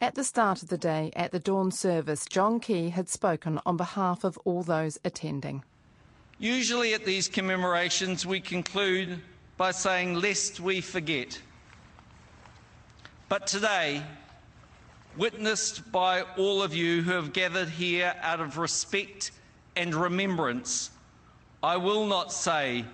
At 0.01 0.17
the 0.17 0.25
start 0.25 0.63
of 0.63 0.69
the 0.69 0.79
day, 0.79 1.13
at 1.15 1.31
the 1.31 1.39
dawn 1.39 1.71
service, 1.71 2.27
John 2.27 2.61
Key 2.61 2.91
had 2.91 3.09
spoken 3.09 3.61
on 3.65 3.77
behalf 3.77 4.25
of 4.25 4.37
all 4.45 4.63
those 4.63 4.99
attending. 5.05 5.63
Usually 6.39 6.95
at 6.95 7.05
these 7.05 7.29
commemorations, 7.29 8.27
we 8.27 8.41
conclude 8.41 9.21
by 9.57 9.71
saying, 9.71 10.15
Lest 10.15 10.59
we 10.59 10.81
forget. 10.81 11.41
But 13.29 13.47
today, 13.47 14.03
witnessed 15.17 15.91
by 15.93 16.23
all 16.37 16.63
of 16.63 16.75
you 16.75 17.03
who 17.03 17.13
have 17.13 17.33
gathered 17.33 17.69
here 17.69 18.15
out 18.21 18.41
of 18.41 18.59
respect 18.59 19.31
and 19.77 19.95
remembrance, 19.95 20.91
I 21.63 21.77
will 21.77 22.07
not 22.07 22.33
say, 22.33 22.85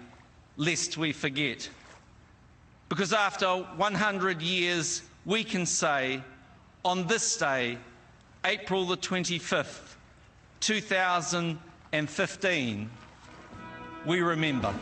lest 0.57 0.97
we 0.97 1.13
forget. 1.13 1.69
Because 2.89 3.13
after 3.13 3.47
100 3.47 4.43
years, 4.43 5.03
we 5.25 5.45
can 5.45 5.67
say, 5.67 6.23
on 6.85 7.07
this 7.07 7.37
day, 7.37 7.79
April 8.45 8.85
the 8.87 8.97
25th, 8.97 9.95
2015, 10.61 12.91
we 14.07 14.21
remember. 14.21 14.75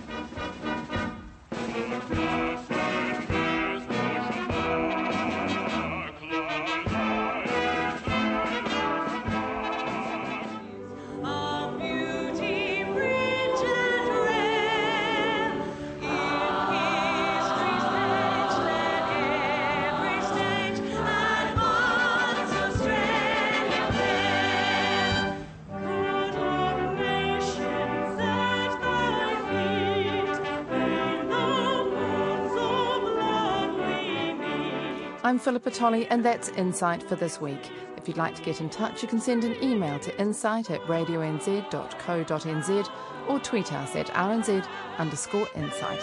I'm 35.29 35.39
Philippa 35.39 35.71
Tolley, 35.71 36.07
and 36.07 36.25
that's 36.25 36.49
Insight 36.49 37.03
for 37.03 37.15
this 37.15 37.39
week. 37.39 37.71
If 37.99 38.09
you'd 38.09 38.17
like 38.17 38.35
to 38.37 38.43
get 38.43 38.63
in 38.63 38.71
touch, 38.71 39.03
you 39.03 39.09
can 39.09 39.21
send 39.21 39.45
an 39.45 39.63
email 39.63 39.99
to 39.99 40.19
insight 40.19 40.71
at 40.71 40.81
radionz.co.nz 40.85 42.91
or 43.29 43.39
tweet 43.39 43.73
us 43.75 43.95
at 43.95 44.07
rnz 44.07 44.67
underscore 44.97 45.47
insight. 45.55 46.01